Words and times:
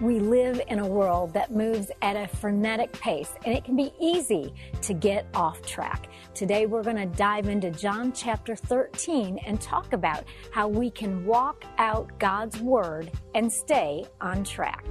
We 0.00 0.18
live 0.18 0.60
in 0.68 0.80
a 0.80 0.86
world 0.86 1.32
that 1.34 1.52
moves 1.52 1.90
at 2.02 2.16
a 2.16 2.26
frenetic 2.26 2.92
pace, 2.92 3.32
and 3.44 3.54
it 3.54 3.64
can 3.64 3.76
be 3.76 3.92
easy 4.00 4.52
to 4.82 4.92
get 4.92 5.26
off 5.34 5.62
track. 5.62 6.08
Today, 6.34 6.66
we're 6.66 6.82
going 6.82 6.96
to 6.96 7.06
dive 7.06 7.48
into 7.48 7.70
John 7.70 8.12
chapter 8.12 8.56
13 8.56 9.38
and 9.46 9.60
talk 9.60 9.92
about 9.92 10.24
how 10.50 10.66
we 10.66 10.90
can 10.90 11.24
walk 11.24 11.64
out 11.78 12.18
God's 12.18 12.60
Word 12.60 13.12
and 13.34 13.52
stay 13.52 14.04
on 14.20 14.42
track. 14.42 14.84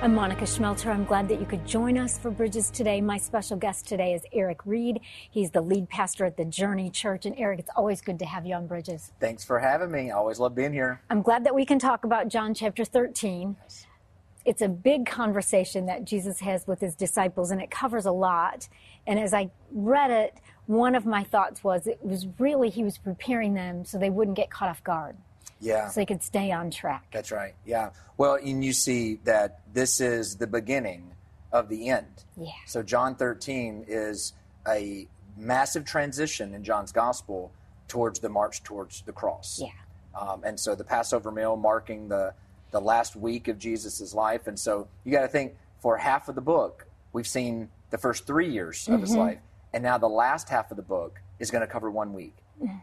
I'm 0.00 0.14
Monica 0.14 0.44
Schmelter. 0.44 0.94
I'm 0.94 1.04
glad 1.04 1.28
that 1.28 1.40
you 1.40 1.44
could 1.44 1.66
join 1.66 1.98
us 1.98 2.18
for 2.18 2.30
Bridges 2.30 2.70
today. 2.70 3.00
My 3.00 3.18
special 3.18 3.56
guest 3.56 3.88
today 3.88 4.14
is 4.14 4.22
Erik 4.32 4.64
Reed. 4.64 5.00
He's 5.28 5.50
the 5.50 5.60
lead 5.60 5.88
pastor 5.88 6.24
at 6.24 6.36
the 6.36 6.44
Journey 6.44 6.88
Church. 6.88 7.26
And 7.26 7.36
Erik, 7.36 7.58
it's 7.58 7.70
always 7.74 8.00
good 8.00 8.20
to 8.20 8.24
have 8.24 8.46
you 8.46 8.54
on 8.54 8.68
Bridges. 8.68 9.10
Thanks 9.18 9.42
for 9.44 9.58
having 9.58 9.90
me. 9.90 10.12
I 10.12 10.14
always 10.14 10.38
love 10.38 10.54
being 10.54 10.72
here. 10.72 11.00
I'm 11.10 11.20
glad 11.20 11.42
that 11.46 11.54
we 11.54 11.66
can 11.66 11.80
talk 11.80 12.04
about 12.04 12.28
John 12.28 12.54
chapter 12.54 12.84
13. 12.84 13.56
It's 14.44 14.62
a 14.62 14.68
big 14.68 15.04
conversation 15.04 15.86
that 15.86 16.04
Jesus 16.04 16.38
has 16.40 16.64
with 16.68 16.80
his 16.80 16.94
disciples, 16.94 17.50
and 17.50 17.60
it 17.60 17.72
covers 17.72 18.06
a 18.06 18.12
lot. 18.12 18.68
And 19.04 19.18
as 19.18 19.34
I 19.34 19.50
read 19.72 20.12
it, 20.12 20.38
one 20.66 20.94
of 20.94 21.06
my 21.06 21.24
thoughts 21.24 21.64
was 21.64 21.88
it 21.88 21.98
was 22.04 22.28
really 22.38 22.70
he 22.70 22.84
was 22.84 22.98
preparing 22.98 23.54
them 23.54 23.84
so 23.84 23.98
they 23.98 24.10
wouldn't 24.10 24.36
get 24.36 24.48
caught 24.48 24.68
off 24.68 24.84
guard. 24.84 25.16
Yeah. 25.60 25.88
So 25.88 26.00
they 26.00 26.06
could 26.06 26.22
stay 26.22 26.52
on 26.52 26.70
track. 26.70 27.06
That's 27.12 27.32
right. 27.32 27.54
Yeah. 27.64 27.90
Well, 28.16 28.34
and 28.34 28.64
you 28.64 28.72
see 28.72 29.20
that 29.24 29.60
this 29.72 30.00
is 30.00 30.36
the 30.36 30.46
beginning 30.46 31.12
of 31.52 31.68
the 31.68 31.88
end. 31.88 32.24
Yeah. 32.36 32.50
So 32.66 32.82
John 32.82 33.14
13 33.14 33.84
is 33.88 34.32
a 34.66 35.08
massive 35.36 35.84
transition 35.84 36.54
in 36.54 36.64
John's 36.64 36.92
gospel 36.92 37.52
towards 37.86 38.20
the 38.20 38.28
march 38.28 38.62
towards 38.62 39.02
the 39.02 39.12
cross. 39.12 39.60
Yeah. 39.62 39.68
Um, 40.18 40.42
and 40.44 40.58
so 40.58 40.74
the 40.74 40.84
Passover 40.84 41.30
meal 41.30 41.56
marking 41.56 42.08
the 42.08 42.34
the 42.70 42.80
last 42.80 43.16
week 43.16 43.48
of 43.48 43.58
Jesus' 43.58 44.12
life. 44.12 44.46
And 44.46 44.58
so 44.58 44.88
you 45.04 45.12
got 45.12 45.22
to 45.22 45.28
think 45.28 45.56
for 45.80 45.96
half 45.96 46.28
of 46.28 46.34
the 46.34 46.42
book, 46.42 46.86
we've 47.12 47.26
seen 47.26 47.70
the 47.90 47.98
first 47.98 48.26
three 48.26 48.50
years 48.50 48.86
of 48.88 49.00
his 49.00 49.14
life. 49.16 49.38
And 49.72 49.82
now 49.82 49.96
the 49.96 50.08
last 50.08 50.50
half 50.50 50.70
of 50.70 50.76
the 50.76 50.82
book 50.82 51.20
is 51.38 51.50
going 51.50 51.62
to 51.62 51.66
cover 51.66 51.90
one 51.90 52.12
week. 52.12 52.36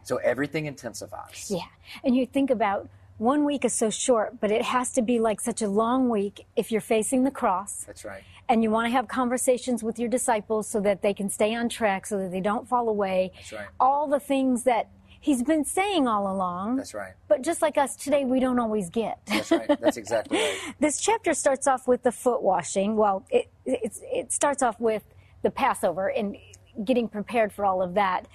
So 0.04 0.16
everything 0.16 0.66
intensifies. 0.66 1.50
Yeah. 1.50 1.64
And 2.04 2.16
you 2.16 2.26
think 2.26 2.50
about 2.50 2.88
one 3.18 3.44
week 3.44 3.64
is 3.64 3.72
so 3.72 3.90
short, 3.90 4.40
but 4.40 4.50
it 4.50 4.62
has 4.62 4.92
to 4.92 5.02
be 5.02 5.18
like 5.20 5.40
such 5.40 5.62
a 5.62 5.68
long 5.68 6.08
week 6.08 6.46
if 6.54 6.70
you're 6.70 6.80
facing 6.80 7.24
the 7.24 7.30
cross 7.30 7.84
That's 7.84 8.04
right. 8.04 8.22
and 8.48 8.62
you 8.62 8.70
want 8.70 8.86
to 8.86 8.90
have 8.90 9.08
conversations 9.08 9.82
with 9.82 9.98
your 9.98 10.08
disciples 10.08 10.68
so 10.68 10.80
that 10.80 11.02
they 11.02 11.14
can 11.14 11.30
stay 11.30 11.54
on 11.54 11.68
track, 11.68 12.06
so 12.06 12.18
that 12.18 12.30
they 12.30 12.40
don't 12.40 12.68
fall 12.68 12.88
away. 12.88 13.32
That's 13.34 13.52
right. 13.52 13.68
All 13.80 14.06
the 14.06 14.20
things 14.20 14.64
that 14.64 14.88
he's 15.20 15.42
been 15.42 15.64
saying 15.64 16.06
all 16.06 16.30
along. 16.30 16.76
That's 16.76 16.94
right. 16.94 17.14
But 17.26 17.42
just 17.42 17.62
like 17.62 17.78
us 17.78 17.96
today, 17.96 18.24
we 18.24 18.38
don't 18.38 18.58
always 18.58 18.90
get. 18.90 19.18
That's 19.26 19.50
right. 19.50 19.80
That's 19.80 19.96
exactly 19.96 20.38
right. 20.38 20.58
this 20.80 21.00
chapter 21.00 21.32
starts 21.32 21.66
off 21.66 21.88
with 21.88 22.02
the 22.02 22.12
foot 22.12 22.42
washing. 22.42 22.96
Well, 22.96 23.24
it, 23.30 23.50
it 23.64 24.30
starts 24.32 24.62
off 24.62 24.78
with 24.78 25.04
the 25.42 25.50
Passover 25.50 26.08
and 26.08 26.36
getting 26.84 27.08
prepared 27.08 27.52
for 27.52 27.64
all 27.64 27.82
of 27.82 27.94
that. 27.94 28.26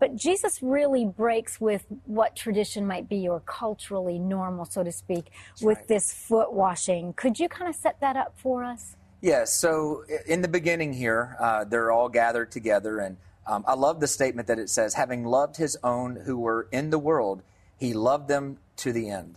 But 0.00 0.16
Jesus 0.16 0.62
really 0.62 1.04
breaks 1.04 1.60
with 1.60 1.84
what 2.06 2.34
tradition 2.34 2.86
might 2.86 3.08
be 3.08 3.28
or 3.28 3.40
culturally 3.40 4.18
normal, 4.18 4.64
so 4.64 4.82
to 4.82 4.90
speak, 4.90 5.30
with 5.60 5.78
right. 5.78 5.88
this 5.88 6.12
foot 6.12 6.52
washing. 6.52 7.12
Could 7.12 7.38
you 7.38 7.48
kind 7.48 7.68
of 7.68 7.76
set 7.76 8.00
that 8.00 8.16
up 8.16 8.32
for 8.36 8.64
us? 8.64 8.96
Yeah, 9.20 9.44
so 9.44 10.04
in 10.26 10.40
the 10.40 10.48
beginning 10.48 10.94
here, 10.94 11.36
uh, 11.38 11.64
they're 11.64 11.92
all 11.92 12.08
gathered 12.08 12.50
together, 12.50 12.98
and 12.98 13.18
um, 13.46 13.64
I 13.68 13.74
love 13.74 14.00
the 14.00 14.08
statement 14.08 14.48
that 14.48 14.58
it 14.58 14.70
says, 14.70 14.94
having 14.94 15.24
loved 15.24 15.58
his 15.58 15.76
own 15.84 16.16
who 16.24 16.38
were 16.38 16.68
in 16.72 16.88
the 16.88 16.98
world, 16.98 17.42
he 17.76 17.92
loved 17.92 18.28
them 18.28 18.58
to 18.76 18.92
the 18.92 19.10
end. 19.10 19.36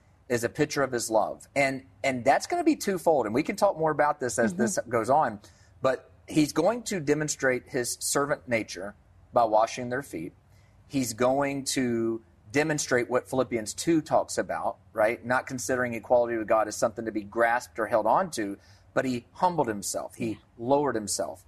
is 0.31 0.45
a 0.45 0.49
picture 0.49 0.81
of 0.81 0.91
his 0.91 1.11
love. 1.11 1.45
And 1.55 1.83
and 2.03 2.25
that's 2.25 2.47
going 2.47 2.59
to 2.59 2.65
be 2.65 2.75
twofold 2.75 3.25
and 3.27 3.35
we 3.35 3.43
can 3.43 3.55
talk 3.55 3.77
more 3.77 3.91
about 3.91 4.19
this 4.19 4.39
as 4.39 4.53
mm-hmm. 4.53 4.63
this 4.63 4.79
goes 4.89 5.09
on, 5.09 5.39
but 5.81 6.09
he's 6.27 6.53
going 6.53 6.83
to 6.83 6.99
demonstrate 6.99 7.63
his 7.67 7.97
servant 7.99 8.47
nature 8.47 8.95
by 9.33 9.43
washing 9.43 9.89
their 9.89 10.01
feet. 10.01 10.33
He's 10.87 11.13
going 11.13 11.65
to 11.65 12.21
demonstrate 12.51 13.09
what 13.09 13.29
Philippians 13.29 13.73
2 13.73 14.01
talks 14.01 14.37
about, 14.37 14.77
right? 14.93 15.23
Not 15.25 15.47
considering 15.47 15.93
equality 15.93 16.37
with 16.37 16.47
God 16.47 16.67
as 16.67 16.75
something 16.75 17.05
to 17.05 17.11
be 17.11 17.21
grasped 17.21 17.77
or 17.79 17.87
held 17.87 18.05
on 18.05 18.31
to, 18.31 18.57
but 18.93 19.05
he 19.05 19.25
humbled 19.33 19.67
himself. 19.67 20.15
He 20.15 20.39
lowered 20.57 20.95
himself. 20.95 21.43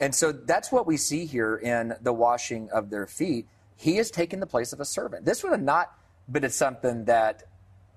And 0.00 0.14
so 0.14 0.30
that's 0.32 0.70
what 0.70 0.86
we 0.86 0.96
see 0.96 1.26
here 1.26 1.56
in 1.56 1.94
the 2.00 2.12
washing 2.12 2.70
of 2.70 2.90
their 2.90 3.06
feet. 3.06 3.46
He 3.76 3.96
has 3.96 4.10
taken 4.10 4.40
the 4.40 4.46
place 4.46 4.72
of 4.72 4.80
a 4.80 4.84
servant. 4.84 5.24
This 5.24 5.42
would 5.42 5.52
have 5.52 5.62
not 5.62 5.92
been 6.30 6.48
something 6.50 7.04
that 7.06 7.44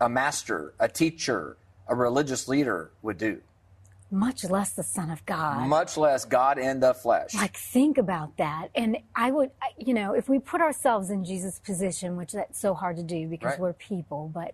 a 0.02 0.10
master, 0.10 0.74
a 0.80 0.90
teacher, 0.90 1.56
a 1.88 1.96
religious 1.96 2.48
leader 2.48 2.92
would 3.04 3.18
do, 3.18 3.40
Much 4.10 4.44
less 4.44 4.72
the 4.72 4.84
Son 4.84 5.10
of 5.10 5.26
God. 5.26 5.68
much 5.68 5.96
less 5.96 6.26
God 6.26 6.58
in 6.58 6.80
the 6.82 6.94
flesh. 6.94 7.34
like 7.36 7.56
think 7.56 7.98
about 7.98 8.36
that 8.38 8.68
and 8.76 8.98
i 9.16 9.32
would 9.32 9.52
you 9.78 9.94
know 9.94 10.14
if 10.14 10.28
we 10.28 10.38
put 10.40 10.60
ourselves 10.60 11.10
in 11.10 11.24
jesus 11.24 11.60
position 11.60 12.18
which 12.18 12.34
that's 12.34 12.60
so 12.60 12.74
hard 12.74 12.98
to 12.98 13.04
do 13.04 13.28
because 13.28 13.52
Right. 13.52 13.60
we're 13.60 13.74
people 13.74 14.30
but 14.34 14.54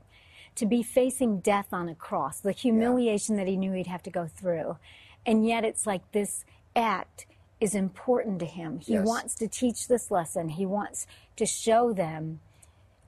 to 0.55 0.65
be 0.67 0.83
facing 0.83 1.39
death 1.39 1.69
on 1.71 1.89
a 1.89 1.95
cross 1.95 2.39
the 2.41 2.51
humiliation 2.51 3.35
that 3.37 3.47
he 3.47 3.55
knew 3.57 3.71
he'd 3.73 3.87
have 3.87 4.03
to 4.03 4.11
go 4.11 4.27
through 4.27 4.77
and 5.25 5.45
yet 5.47 5.63
it's 5.65 5.87
like 5.87 6.03
this 6.11 6.45
act 6.75 7.25
is 7.59 7.73
important 7.73 8.37
to 8.39 8.45
him 8.45 8.77
he 8.79 8.93
Yes. 8.93 9.05
wants 9.07 9.33
to 9.35 9.47
teach 9.47 9.87
this 9.87 10.11
lesson 10.11 10.49
he 10.49 10.65
wants 10.67 11.07
to 11.35 11.45
show 11.47 11.93
them 11.93 12.39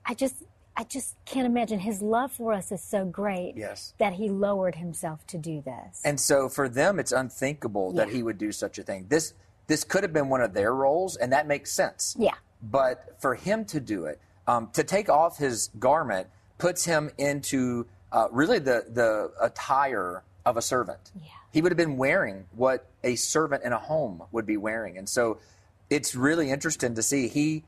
i 0.05 0.13
just 0.15 0.37
i 0.79 0.83
just 0.85 1.15
can't 1.25 1.45
imagine 1.45 1.77
his 1.79 2.01
love 2.01 2.31
for 2.31 2.53
us 2.53 2.71
is 2.71 2.81
so 2.81 3.03
great 3.05 3.53
Yes. 3.55 3.93
that 3.97 4.13
he 4.13 4.29
lowered 4.29 4.75
himself 4.75 5.19
to 5.27 5.37
do 5.37 5.61
this 5.61 6.01
And 6.05 6.17
so 6.19 6.49
for 6.49 6.67
them, 6.69 6.99
it's 6.99 7.11
unthinkable 7.11 7.91
that 7.99 8.09
he 8.09 8.23
would 8.23 8.37
do 8.37 8.51
such 8.51 8.79
a 8.79 8.83
thing. 8.83 9.05
This 9.09 9.33
this 9.67 9.83
could 9.83 10.03
have 10.03 10.13
been 10.13 10.29
one 10.29 10.41
of 10.41 10.53
their 10.53 10.73
roles, 10.73 11.15
and 11.21 11.31
that 11.35 11.45
makes 11.53 11.71
sense. 11.71 12.15
yeah 12.17 12.37
But 12.63 13.17
for 13.23 13.35
him 13.35 13.65
to 13.73 13.79
do 13.79 14.05
it, 14.05 14.17
um, 14.47 14.69
to 14.73 14.83
take 14.83 15.09
off 15.09 15.37
his 15.37 15.69
garment, 15.87 16.25
puts 16.57 16.81
him 16.85 17.03
into 17.17 17.85
uh, 18.11 18.27
really 18.31 18.59
the 18.59 18.77
the 18.99 19.31
attire 19.39 20.23
of 20.45 20.57
a 20.57 20.61
servant. 20.61 21.11
Yeah. 21.15 21.27
He 21.51 21.61
would 21.61 21.71
have 21.71 21.77
been 21.85 21.97
wearing 21.97 22.45
what 22.55 22.79
a 23.03 23.15
servant 23.15 23.63
in 23.63 23.73
a 23.73 23.77
home 23.91 24.23
would 24.31 24.45
be 24.45 24.57
wearing, 24.57 24.97
and 24.97 25.07
so 25.09 25.37
it's 25.89 26.15
really 26.15 26.49
interesting 26.55 26.95
to 26.95 27.03
see 27.03 27.27
he 27.27 27.63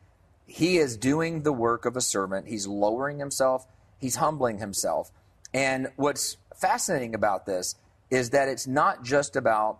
he 0.52 0.78
is 0.78 0.98
doing 0.98 1.44
the 1.44 1.54
work 1.54 1.86
of 1.86 1.96
a 1.96 2.02
servant. 2.02 2.46
He's 2.46 2.68
lowering 2.68 3.20
himself. 3.20 3.66
He's 4.00 4.18
humbling 4.18 4.58
himself. 4.58 5.10
And 5.54 5.92
what's 5.96 6.36
fascinating 6.58 7.16
about 7.16 7.46
this 7.46 7.76
is 8.10 8.32
that 8.32 8.50
it's 8.50 8.68
not 8.68 9.02
just 9.02 9.38
about 9.38 9.80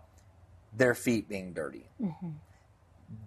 their 0.74 0.94
feet 0.94 1.28
being 1.28 1.52
dirty. 1.52 1.90
Mm-hmm. 2.00 2.30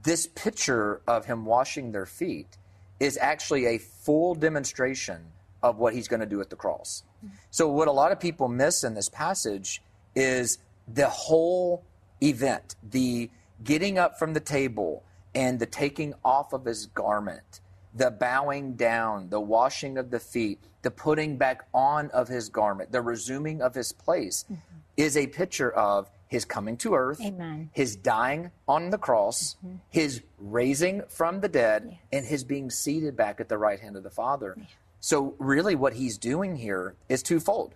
This 0.01 0.25
picture 0.25 1.01
of 1.07 1.25
him 1.25 1.45
washing 1.45 1.91
their 1.91 2.07
feet 2.07 2.57
is 2.99 3.15
actually 3.21 3.67
a 3.67 3.77
full 3.77 4.33
demonstration 4.33 5.27
of 5.61 5.77
what 5.77 5.93
he's 5.93 6.07
going 6.07 6.21
to 6.21 6.25
do 6.25 6.41
at 6.41 6.49
the 6.49 6.55
cross. 6.55 7.03
Mm-hmm. 7.23 7.35
So, 7.51 7.69
what 7.69 7.87
a 7.87 7.91
lot 7.91 8.11
of 8.11 8.19
people 8.19 8.47
miss 8.47 8.83
in 8.83 8.95
this 8.95 9.09
passage 9.09 9.83
is 10.15 10.57
the 10.87 11.09
whole 11.09 11.83
event, 12.23 12.75
the 12.81 13.29
getting 13.63 13.99
up 13.99 14.17
from 14.17 14.33
the 14.33 14.39
table 14.39 15.03
and 15.35 15.59
the 15.59 15.65
taking 15.65 16.13
off 16.23 16.53
of 16.53 16.65
his 16.65 16.87
garment, 16.87 17.59
the 17.93 18.09
bowing 18.09 18.75
down, 18.75 19.29
the 19.29 19.39
washing 19.39 19.97
of 19.97 20.09
the 20.09 20.19
feet, 20.19 20.59
the 20.81 20.89
putting 20.89 21.37
back 21.37 21.65
on 21.73 22.09
of 22.11 22.29
his 22.29 22.49
garment, 22.49 22.91
the 22.91 23.01
resuming 23.01 23.61
of 23.61 23.75
his 23.75 23.91
place 23.91 24.45
mm-hmm. 24.45 24.55
is 24.97 25.17
a 25.17 25.27
picture 25.27 25.71
of 25.71 26.09
his 26.27 26.45
coming 26.45 26.75
to 26.77 26.95
earth, 26.95 27.21
Amen. 27.21 27.69
his 27.73 27.95
dying 27.95 28.51
on 28.67 28.89
the 28.89 28.97
cross, 28.97 29.57
mm-hmm. 29.65 29.75
his 29.89 30.21
raising 30.39 31.03
from 31.09 31.41
the 31.41 31.49
dead, 31.49 31.97
and 32.11 32.25
his 32.25 32.43
being 32.43 32.69
seated 32.71 33.15
back 33.15 33.39
at 33.39 33.49
the 33.49 33.57
right 33.57 33.79
hand 33.79 33.95
of 33.95 34.03
the 34.03 34.09
Father. 34.09 34.57
So, 34.99 35.35
really, 35.37 35.75
what 35.75 35.93
he's 35.93 36.17
doing 36.17 36.55
here 36.55 36.95
is 37.09 37.21
twofold. 37.21 37.75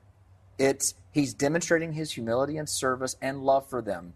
It's 0.57 0.95
he's 1.11 1.33
demonstrating 1.33 1.93
his 1.93 2.11
humility 2.11 2.57
and 2.57 2.67
service 2.67 3.15
and 3.21 3.43
love 3.43 3.69
for 3.69 3.81
them, 3.81 4.13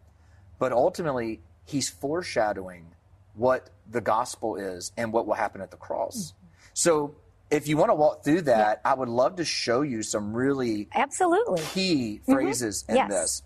but 0.57 0.71
ultimately, 0.71 1.41
he's 1.63 1.89
foreshadowing 1.89 2.87
what 3.35 3.69
the 3.89 4.01
gospel 4.01 4.55
is 4.55 4.91
and 4.97 5.11
what 5.11 5.25
will 5.25 5.33
happen 5.33 5.61
at 5.61 5.71
the 5.71 5.77
cross. 5.77 6.33
So, 6.73 7.15
if 7.51 7.67
you 7.67 7.77
want 7.77 7.91
to 7.91 7.95
walk 7.95 8.23
through 8.23 8.41
that, 8.43 8.81
I 8.83 8.95
would 8.95 9.09
love 9.09 9.35
to 9.35 9.45
show 9.45 9.81
you 9.81 10.01
some 10.01 10.33
really 10.33 10.87
Absolutely. 10.93 11.61
key 11.61 12.19
mm-hmm. 12.23 12.33
phrases 12.33 12.83
in 12.89 12.95
Yes. 12.95 13.09
this. 13.09 13.43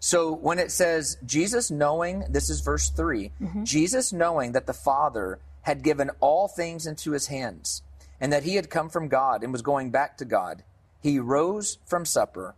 So 0.00 0.32
when 0.32 0.58
it 0.58 0.70
says 0.70 1.16
Jesus 1.24 1.70
knowing, 1.70 2.24
this 2.30 2.50
is 2.50 2.60
verse 2.60 2.90
3, 2.90 3.32
mm-hmm. 3.40 3.64
Jesus 3.64 4.12
knowing 4.12 4.52
that 4.52 4.66
the 4.66 4.74
Father 4.74 5.40
had 5.62 5.82
given 5.82 6.10
all 6.20 6.48
things 6.48 6.86
into 6.86 7.12
his 7.12 7.26
hands 7.26 7.82
and 8.20 8.32
that 8.32 8.44
he 8.44 8.54
had 8.54 8.70
come 8.70 8.88
from 8.88 9.08
God 9.08 9.42
and 9.42 9.52
was 9.52 9.62
going 9.62 9.90
back 9.90 10.16
to 10.18 10.24
God, 10.24 10.62
he 11.00 11.18
rose 11.18 11.78
from 11.84 12.04
supper. 12.04 12.54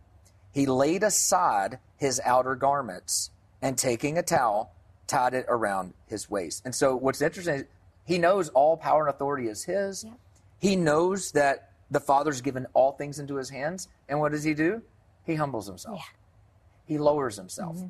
He 0.51 0.65
laid 0.65 1.03
aside 1.03 1.79
his 1.97 2.21
outer 2.25 2.55
garments 2.55 3.31
and 3.61 3.77
taking 3.77 4.17
a 4.17 4.23
towel, 4.23 4.73
tied 5.11 5.33
it 5.33 5.45
around 5.49 5.93
his 6.07 6.29
waist. 6.29 6.63
And 6.63 6.73
so 6.73 6.95
what's 6.95 7.21
interesting 7.21 7.55
is 7.55 7.65
he 8.05 8.17
knows 8.17 8.49
all 8.49 8.77
power 8.77 9.05
and 9.05 9.13
authority 9.13 9.47
is 9.47 9.63
his. 9.65 10.05
He 10.59 10.75
knows 10.77 11.33
that 11.33 11.71
the 11.91 11.99
Father's 11.99 12.39
given 12.39 12.65
all 12.73 12.93
things 12.93 13.19
into 13.19 13.35
his 13.35 13.49
hands. 13.49 13.89
And 14.07 14.19
what 14.21 14.31
does 14.31 14.43
he 14.43 14.53
do? 14.53 14.81
He 15.25 15.35
humbles 15.35 15.67
himself. 15.67 16.01
He 16.85 16.97
lowers 16.97 17.35
himself. 17.35 17.75
Mm-hmm. 17.75 17.87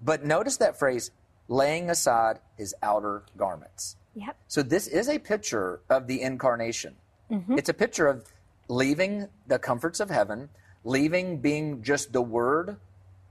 But 0.00 0.24
notice 0.24 0.56
that 0.58 0.78
phrase, 0.78 1.10
laying 1.48 1.90
aside 1.90 2.38
his 2.56 2.74
outer 2.82 3.24
garments. 3.36 3.96
Yep. 4.14 4.36
So 4.46 4.62
this 4.62 4.86
is 4.86 5.08
a 5.08 5.18
picture 5.18 5.80
of 5.90 6.06
the 6.06 6.22
incarnation. 6.22 6.94
Mm-hmm. 7.30 7.58
It's 7.58 7.68
a 7.68 7.74
picture 7.74 8.06
of 8.06 8.24
leaving 8.68 9.28
the 9.48 9.58
comforts 9.58 10.00
of 10.00 10.10
heaven, 10.10 10.48
leaving 10.84 11.38
being 11.38 11.82
just 11.82 12.12
the 12.12 12.22
word 12.22 12.76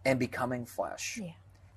and 0.06 0.20
becoming 0.20 0.66
flesh. 0.66 1.20
Yeah. 1.22 1.32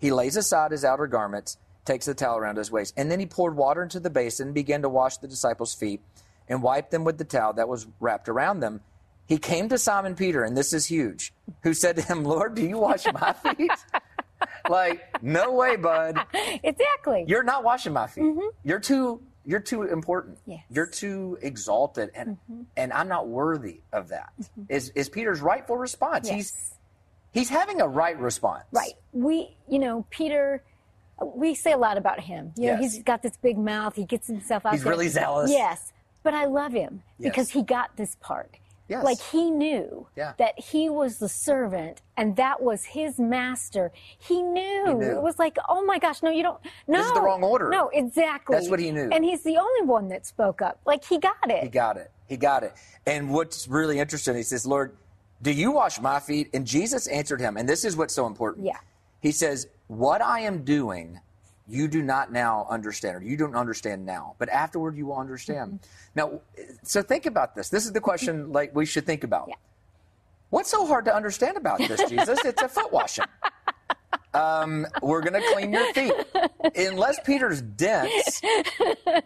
He 0.04 0.12
lays 0.12 0.36
aside 0.36 0.70
his 0.70 0.84
outer 0.84 1.06
garments, 1.06 1.56
takes 1.86 2.04
the 2.04 2.12
towel 2.12 2.36
around 2.36 2.58
his 2.58 2.70
waist, 2.70 2.92
and 2.94 3.10
then 3.10 3.20
he 3.20 3.24
poured 3.24 3.56
water 3.56 3.82
into 3.82 3.98
the 3.98 4.10
basin 4.10 4.48
and 4.48 4.54
began 4.54 4.82
to 4.82 4.88
wash 4.90 5.16
the 5.16 5.26
disciples' 5.26 5.72
feet 5.72 6.02
and 6.46 6.62
wipe 6.62 6.90
them 6.90 7.04
with 7.04 7.16
the 7.16 7.24
towel 7.24 7.54
that 7.54 7.70
was 7.70 7.86
wrapped 8.00 8.28
around 8.28 8.60
them. 8.60 8.82
He 9.24 9.38
came 9.38 9.70
to 9.70 9.78
Simon 9.78 10.14
Peter, 10.14 10.44
and 10.44 10.54
this 10.54 10.74
is 10.74 10.84
huge, 10.84 11.32
who 11.62 11.72
said 11.72 11.96
to 11.96 12.02
him, 12.02 12.22
Lord, 12.22 12.54
do 12.54 12.60
you 12.60 12.76
wash 12.76 13.06
my 13.14 13.32
feet? 13.56 13.70
like, 14.68 15.22
no 15.22 15.52
way, 15.52 15.76
bud. 15.76 16.18
Exactly. 16.62 17.24
You're 17.26 17.42
not 17.42 17.64
washing 17.64 17.94
my 17.94 18.06
feet. 18.06 18.30
You're 18.62 18.80
too 18.80 19.22
you're 19.46 19.60
too 19.60 19.84
important. 19.84 20.36
Mm-hmm. 20.40 20.50
Yes. 20.50 20.60
Mm-hmm. 20.60 20.74
You're 20.74 20.86
too 20.86 21.38
exalted 21.40 22.10
and 22.14 22.36
and 22.76 22.92
I'm 22.92 23.08
not 23.08 23.26
worthy 23.28 23.80
of 23.90 24.08
that. 24.08 24.34
Is 24.68 24.90
is 24.90 25.08
Peter's 25.08 25.40
rightful 25.40 25.78
response. 25.78 26.28
Yes. 26.28 26.36
he's 26.36 26.73
having 27.48 27.80
a 27.80 27.88
right 27.88 28.18
response. 28.18 28.64
Right. 28.72 28.94
We, 29.12 29.56
you 29.68 29.78
know, 29.78 30.06
Peter, 30.10 30.62
we 31.34 31.54
say 31.54 31.72
a 31.72 31.78
lot 31.78 31.96
about 31.98 32.20
him. 32.20 32.52
You 32.56 32.66
know, 32.66 32.80
Yes. 32.80 32.94
he's 32.94 33.02
got 33.02 33.22
this 33.22 33.36
big 33.36 33.58
mouth. 33.58 33.94
He 33.96 34.04
gets 34.04 34.26
himself 34.26 34.64
out 34.66 34.72
He's 34.72 34.82
there. 34.84 34.92
really 34.92 35.08
zealous. 35.08 35.50
Yes. 35.50 35.92
But 36.22 36.34
I 36.34 36.46
love 36.46 36.72
him 36.72 37.02
because 37.20 37.50
he 37.50 37.62
got 37.62 37.96
this 37.96 38.16
part. 38.20 38.56
Yes. 38.88 39.02
Like 39.04 39.18
he 39.18 39.50
knew 39.50 40.06
Yeah. 40.14 40.34
that 40.38 40.58
he 40.58 40.90
was 40.90 41.18
the 41.18 41.28
servant 41.28 42.02
and 42.18 42.36
that 42.36 42.62
was 42.62 42.84
his 42.84 43.18
master. 43.18 43.92
He 44.18 44.42
knew. 44.42 44.84
He 44.86 44.94
knew. 44.94 45.16
It 45.16 45.22
was 45.22 45.38
like, 45.38 45.56
oh 45.70 45.84
my 45.86 45.98
gosh, 45.98 46.22
no, 46.22 46.30
you 46.30 46.42
don't. 46.42 46.58
No. 46.86 46.98
This 46.98 47.06
is 47.06 47.12
the 47.14 47.22
wrong 47.22 47.42
order. 47.42 47.70
No, 47.70 47.88
exactly. 47.88 48.54
That's 48.56 48.68
what 48.68 48.80
he 48.80 48.90
knew. 48.90 49.08
And 49.10 49.24
he's 49.24 49.42
the 49.42 49.56
only 49.56 49.82
one 49.86 50.08
that 50.08 50.26
spoke 50.26 50.60
up. 50.60 50.80
Like 50.84 51.02
he 51.04 51.18
got 51.18 51.34
it. 51.50 51.62
He 51.62 51.68
got 51.70 51.96
it. 51.96 52.10
He 52.26 52.36
got 52.36 52.62
it. 52.62 52.74
And 53.06 53.30
what's 53.30 53.68
really 53.68 53.98
interesting, 53.98 54.34
he 54.36 54.42
says, 54.42 54.66
Lord, 54.66 54.96
do 55.44 55.52
you 55.52 55.70
wash 55.72 56.00
my 56.00 56.20
feet? 56.20 56.48
And 56.54 56.66
Jesus 56.66 57.06
answered 57.06 57.38
him, 57.40 57.58
and 57.58 57.68
this 57.68 57.84
is 57.84 57.96
what's 57.96 58.14
so 58.14 58.26
important. 58.26 58.64
Yeah. 58.66 58.78
He 59.20 59.30
says, 59.30 59.68
What 59.88 60.22
I 60.22 60.40
am 60.40 60.64
doing, 60.64 61.20
you 61.68 61.86
do 61.86 62.02
not 62.02 62.32
now 62.32 62.66
understand, 62.70 63.16
or 63.16 63.22
you 63.22 63.36
don't 63.36 63.54
understand 63.54 64.06
now, 64.06 64.36
but 64.38 64.48
afterward 64.48 64.96
you 64.96 65.06
will 65.06 65.18
understand. 65.18 65.72
Mm-hmm. 65.74 65.86
Now, 66.16 66.40
so 66.82 67.02
think 67.02 67.26
about 67.26 67.54
this. 67.54 67.68
This 67.68 67.84
is 67.84 67.92
the 67.92 68.00
question 68.00 68.52
like 68.58 68.74
we 68.74 68.86
should 68.86 69.04
think 69.04 69.22
about. 69.22 69.46
Yeah. 69.48 69.56
What's 70.48 70.70
so 70.70 70.86
hard 70.86 71.04
to 71.04 71.14
understand 71.14 71.58
about 71.58 71.78
this, 71.78 72.00
Jesus? 72.08 72.38
it's 72.44 72.62
a 72.62 72.68
foot 72.68 72.90
washing. 72.90 73.24
Um, 74.32 74.86
we're 75.02 75.20
going 75.20 75.40
to 75.40 75.52
clean 75.52 75.72
your 75.72 75.92
feet. 75.92 76.12
Unless 76.74 77.20
Peter's 77.24 77.60
dense, 77.60 78.40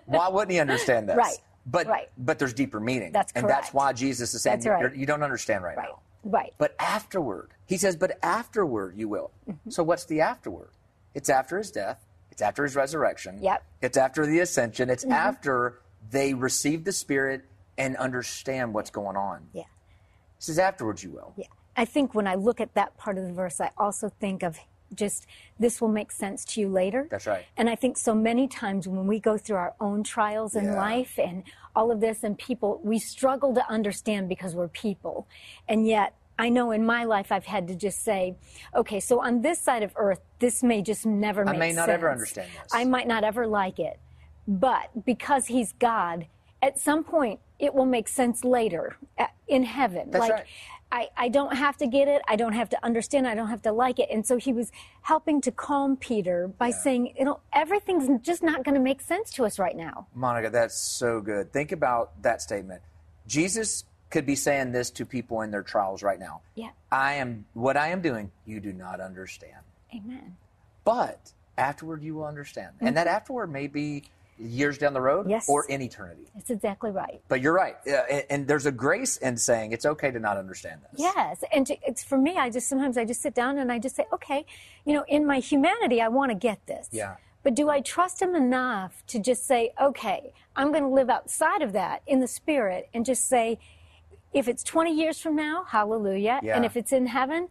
why 0.06 0.28
wouldn't 0.28 0.50
he 0.50 0.58
understand 0.58 1.08
this? 1.08 1.16
Right. 1.16 1.36
But 1.64 1.86
Right. 1.86 2.08
but 2.18 2.38
there's 2.38 2.54
deeper 2.54 2.80
meaning. 2.80 3.12
That's 3.12 3.32
And 3.32 3.48
that's 3.48 3.72
why 3.72 3.92
Jesus 3.92 4.34
is 4.34 4.42
saying 4.42 4.62
right. 4.64 4.94
you 4.94 5.06
don't 5.06 5.22
understand 5.22 5.62
right, 5.64 5.76
Right. 5.76 5.88
now. 5.88 6.00
Right. 6.24 6.52
But 6.58 6.74
afterward, 6.78 7.50
he 7.66 7.76
says, 7.76 7.96
but 7.96 8.18
afterward 8.22 8.96
you 8.96 9.08
will. 9.08 9.30
Mm-hmm. 9.48 9.70
So 9.70 9.82
what's 9.82 10.04
the 10.04 10.20
afterward? 10.20 10.70
It's 11.14 11.28
after 11.28 11.58
his 11.58 11.70
death. 11.70 12.04
It's 12.30 12.42
after 12.42 12.64
his 12.64 12.76
resurrection. 12.76 13.42
Yep. 13.42 13.64
It's 13.82 13.96
after 13.96 14.26
the 14.26 14.40
ascension. 14.40 14.90
It's 14.90 15.04
mm-hmm. 15.04 15.12
after 15.12 15.80
they 16.10 16.34
receive 16.34 16.84
the 16.84 16.92
Spirit 16.92 17.44
and 17.76 17.96
understand 17.96 18.74
what's 18.74 18.90
going 18.90 19.16
on. 19.16 19.48
yeah. 19.52 19.62
He 19.62 20.44
says, 20.44 20.58
afterwards 20.58 21.02
you 21.02 21.10
will. 21.10 21.32
Yeah. 21.36 21.46
I 21.76 21.84
think 21.84 22.14
when 22.14 22.26
I 22.26 22.34
look 22.34 22.60
at 22.60 22.74
that 22.74 22.96
part 22.96 23.18
of 23.18 23.24
the 23.24 23.32
verse, 23.32 23.60
I 23.60 23.70
also 23.76 24.08
think 24.20 24.42
of 24.42 24.58
just 24.94 25.26
this 25.58 25.80
will 25.80 25.88
make 25.88 26.10
sense 26.12 26.44
to 26.46 26.60
you 26.60 26.68
later. 26.68 27.06
That's 27.10 27.26
right. 27.26 27.44
And 27.56 27.68
I 27.68 27.74
think 27.74 27.98
so 27.98 28.14
many 28.14 28.48
times 28.48 28.86
when 28.88 29.06
we 29.06 29.20
go 29.20 29.36
through 29.36 29.56
our 29.56 29.74
own 29.80 30.02
trials 30.02 30.54
in 30.56 30.66
Yeah. 30.66 30.76
life 30.76 31.18
and 31.18 31.42
all 31.76 31.90
of 31.90 32.00
this, 32.00 32.24
and 32.24 32.36
people, 32.38 32.80
we 32.82 32.98
struggle 32.98 33.54
to 33.54 33.64
understand 33.70 34.28
because 34.28 34.54
we're 34.54 34.68
people. 34.68 35.28
And 35.68 35.86
yet, 35.86 36.14
I 36.40 36.48
know 36.48 36.70
in 36.70 36.86
my 36.86 37.04
life 37.04 37.30
I've 37.32 37.46
had 37.46 37.66
to 37.68 37.74
just 37.74 38.02
say, 38.04 38.36
okay, 38.74 39.00
so 39.00 39.20
on 39.20 39.42
this 39.42 39.60
side 39.60 39.82
of 39.82 39.92
earth, 39.96 40.20
this 40.38 40.62
may 40.62 40.82
just 40.82 41.04
never 41.04 41.42
I 41.42 41.44
make 41.44 41.54
sense. 41.54 41.62
I 41.62 41.66
may 41.66 41.72
not 41.72 41.88
ever 41.90 42.10
understand 42.10 42.48
this. 42.52 42.72
I 42.72 42.84
might 42.84 43.08
not 43.08 43.24
ever 43.24 43.46
like 43.46 43.78
it. 43.78 43.98
But 44.46 45.04
because 45.04 45.46
he's 45.46 45.72
God, 45.72 46.26
at 46.62 46.78
some 46.78 47.04
point 47.04 47.40
it 47.58 47.74
will 47.74 47.86
make 47.86 48.08
sense 48.08 48.44
later 48.44 48.96
uh, 49.18 49.26
in 49.48 49.64
heaven. 49.64 50.10
That's 50.10 50.20
like 50.20 50.32
right. 50.32 50.46
I, 50.90 51.08
I 51.16 51.28
don't 51.28 51.54
have 51.54 51.76
to 51.78 51.86
get 51.86 52.08
it. 52.08 52.22
I 52.26 52.36
don't 52.36 52.54
have 52.54 52.70
to 52.70 52.84
understand. 52.84 53.26
I 53.26 53.34
don't 53.34 53.48
have 53.48 53.62
to 53.62 53.72
like 53.72 53.98
it. 53.98 54.08
And 54.10 54.26
so 54.26 54.38
he 54.38 54.52
was 54.52 54.72
helping 55.02 55.40
to 55.42 55.52
calm 55.52 55.96
Peter 55.96 56.48
by 56.48 56.70
saying, 56.70 57.14
you 57.18 57.24
know, 57.24 57.40
everything's 57.52 58.08
just 58.24 58.42
not 58.42 58.64
going 58.64 58.74
to 58.74 58.80
make 58.80 59.00
sense 59.00 59.30
to 59.32 59.44
us 59.44 59.58
right 59.58 59.76
now. 59.76 60.06
Monica, 60.14 60.50
that's 60.50 60.78
so 60.78 61.20
good. 61.20 61.52
Think 61.52 61.72
about 61.72 62.22
that 62.22 62.40
statement. 62.40 62.80
Jesus 63.26 63.84
could 64.10 64.24
be 64.24 64.34
saying 64.34 64.72
this 64.72 64.90
to 64.92 65.04
people 65.04 65.42
in 65.42 65.50
their 65.50 65.62
trials 65.62 66.02
right 66.02 66.18
now. 66.18 66.40
Yeah. 66.54 66.70
I 66.90 67.14
am 67.14 67.44
what 67.52 67.76
I 67.76 67.88
am 67.88 68.00
doing, 68.00 68.30
you 68.46 68.60
do 68.60 68.72
not 68.72 69.00
understand. 69.00 69.62
Amen. 69.94 70.36
But 70.84 71.32
afterward 71.58 72.02
you 72.02 72.14
will 72.14 72.24
understand. 72.24 72.72
And 72.80 72.88
mm-hmm. 72.88 72.94
that 72.94 73.06
afterward 73.06 73.52
may 73.52 73.66
be 73.66 74.04
years 74.38 74.78
down 74.78 74.94
the 74.94 75.00
road. 75.00 75.28
Yes. 75.28 75.48
or 75.48 75.64
in 75.66 75.82
eternity. 75.82 76.26
That's 76.34 76.50
exactly 76.50 76.90
right. 76.90 77.20
But 77.28 77.40
you're 77.40 77.54
right. 77.54 77.76
Uh, 77.86 78.02
and, 78.10 78.24
and 78.30 78.48
there's 78.48 78.66
a 78.66 78.72
grace 78.72 79.16
in 79.18 79.36
saying 79.36 79.72
it's 79.72 79.86
okay 79.86 80.10
to 80.10 80.18
not 80.18 80.36
understand 80.36 80.80
this. 80.82 81.00
Yes, 81.00 81.42
and 81.52 81.66
to, 81.66 81.76
it's 81.86 82.04
for 82.04 82.18
me. 82.18 82.36
I 82.36 82.50
just 82.50 82.68
sometimes 82.68 82.96
I 82.96 83.04
just 83.04 83.22
sit 83.22 83.34
down 83.34 83.58
and 83.58 83.70
I 83.70 83.78
just 83.78 83.96
say, 83.96 84.06
okay, 84.12 84.46
you 84.84 84.94
know, 84.94 85.04
in 85.08 85.26
my 85.26 85.38
humanity, 85.38 86.00
I 86.00 86.08
want 86.08 86.30
to 86.30 86.36
get 86.36 86.66
this. 86.66 86.88
Yeah. 86.92 87.16
But 87.42 87.54
do 87.54 87.70
I 87.70 87.80
trust 87.80 88.20
him 88.20 88.34
enough 88.34 89.04
to 89.08 89.18
just 89.18 89.46
say, 89.46 89.72
okay, 89.80 90.32
I'm 90.56 90.70
going 90.70 90.82
to 90.82 90.88
live 90.88 91.08
outside 91.08 91.62
of 91.62 91.72
that 91.72 92.02
in 92.06 92.20
the 92.20 92.26
spirit 92.26 92.88
and 92.92 93.06
just 93.06 93.28
say, 93.28 93.58
if 94.32 94.48
it's 94.48 94.62
20 94.62 94.94
years 94.94 95.20
from 95.20 95.36
now, 95.36 95.64
hallelujah. 95.64 96.40
Yeah. 96.42 96.56
And 96.56 96.64
if 96.64 96.76
it's 96.76 96.92
in 96.92 97.06
heaven, 97.06 97.48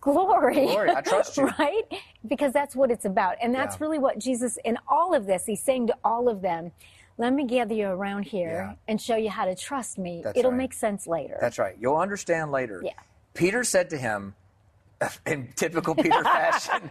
glory. 0.00 0.66
Glory, 0.66 0.90
I 0.90 1.00
trust 1.02 1.36
you. 1.36 1.46
right? 1.58 1.82
Because 2.26 2.52
that's 2.52 2.74
what 2.76 2.90
it's 2.90 3.04
about. 3.04 3.36
And 3.42 3.54
that's 3.54 3.76
Yeah. 3.76 3.84
really 3.84 3.98
what 3.98 4.18
Jesus, 4.18 4.58
in 4.64 4.78
all 4.88 5.14
of 5.14 5.26
this, 5.26 5.44
he's 5.46 5.62
saying 5.62 5.88
to 5.88 5.96
all 6.04 6.28
of 6.28 6.40
them, 6.42 6.72
let 7.16 7.32
me 7.32 7.44
gather 7.44 7.74
you 7.74 7.88
around 7.88 8.24
here 8.24 8.68
Yeah. 8.70 8.74
and 8.86 9.00
show 9.00 9.16
you 9.16 9.30
how 9.30 9.44
to 9.44 9.54
trust 9.54 9.98
me. 9.98 10.20
That's 10.22 10.38
It'll 10.38 10.52
right. 10.52 10.56
make 10.58 10.72
sense 10.72 11.06
later. 11.06 11.36
That's 11.40 11.58
right. 11.58 11.76
You'll 11.80 11.96
understand 11.96 12.52
later. 12.52 12.80
Yeah. 12.84 12.92
Peter 13.34 13.64
said 13.64 13.90
to 13.90 13.96
him, 13.98 14.34
in 15.26 15.48
typical 15.56 15.94
Peter 15.94 16.22
fashion, 16.22 16.90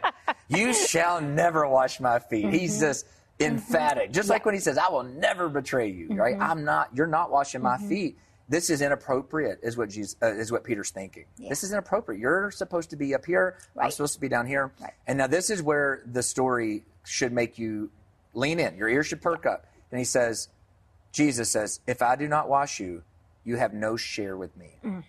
You 0.49 0.73
shall 0.73 1.19
never 1.21 1.67
wash 1.67 1.99
my 1.99 2.19
feet. 2.19 2.45
Mm-hmm. 2.45 2.55
He's 2.55 2.79
just 2.79 3.05
emphatic. 3.39 4.11
Just 4.11 4.29
like 4.29 4.45
when 4.45 4.53
he 4.53 4.59
says, 4.59 4.77
I 4.77 4.89
will 4.89 5.03
never 5.03 5.47
betray 5.49 5.89
you, 5.89 6.07
right? 6.15 6.33
Mm-hmm. 6.35 6.41
I'm 6.51 6.63
not, 6.65 6.89
you're 6.95 7.05
not 7.07 7.31
washing 7.31 7.61
my 7.61 7.77
feet. 7.77 8.17
This 8.49 8.69
is 8.69 8.81
inappropriate, 8.81 9.59
is 9.61 9.75
what 9.75 9.89
Jesus, 9.89 10.15
uh, 10.21 10.27
is 10.27 10.51
what 10.51 10.63
Peter's 10.63 10.89
thinking. 10.89 11.25
This 11.37 11.63
is 11.63 11.73
inappropriate. 11.73 12.21
You're 12.21 12.49
supposed 12.51 12.89
to 12.91 12.95
be 12.95 13.13
up 13.13 13.25
here. 13.25 13.57
I'm 13.77 13.91
supposed 13.91 14.13
to 14.13 14.21
be 14.21 14.29
down 14.29 14.45
here. 14.45 14.71
Right. 14.79 14.93
And 15.05 15.17
now 15.17 15.27
this 15.27 15.49
is 15.49 15.61
where 15.61 16.01
the 16.05 16.23
story 16.23 16.85
should 17.05 17.33
make 17.33 17.59
you 17.59 17.91
lean 18.33 18.59
in. 18.59 18.77
Your 18.77 18.87
ears 18.87 19.07
should 19.07 19.21
perk 19.21 19.45
up. 19.45 19.65
And 19.91 19.99
he 19.99 20.05
says, 20.05 20.47
Jesus 21.11 21.51
says, 21.51 21.81
If 21.87 22.01
I 22.01 22.15
do 22.15 22.27
not 22.27 22.47
wash 22.47 22.79
you, 22.79 23.03
you 23.43 23.57
have 23.57 23.73
no 23.73 23.97
share 23.97 24.37
with 24.37 24.55
me. 24.55 24.69
Mm. 24.83 25.03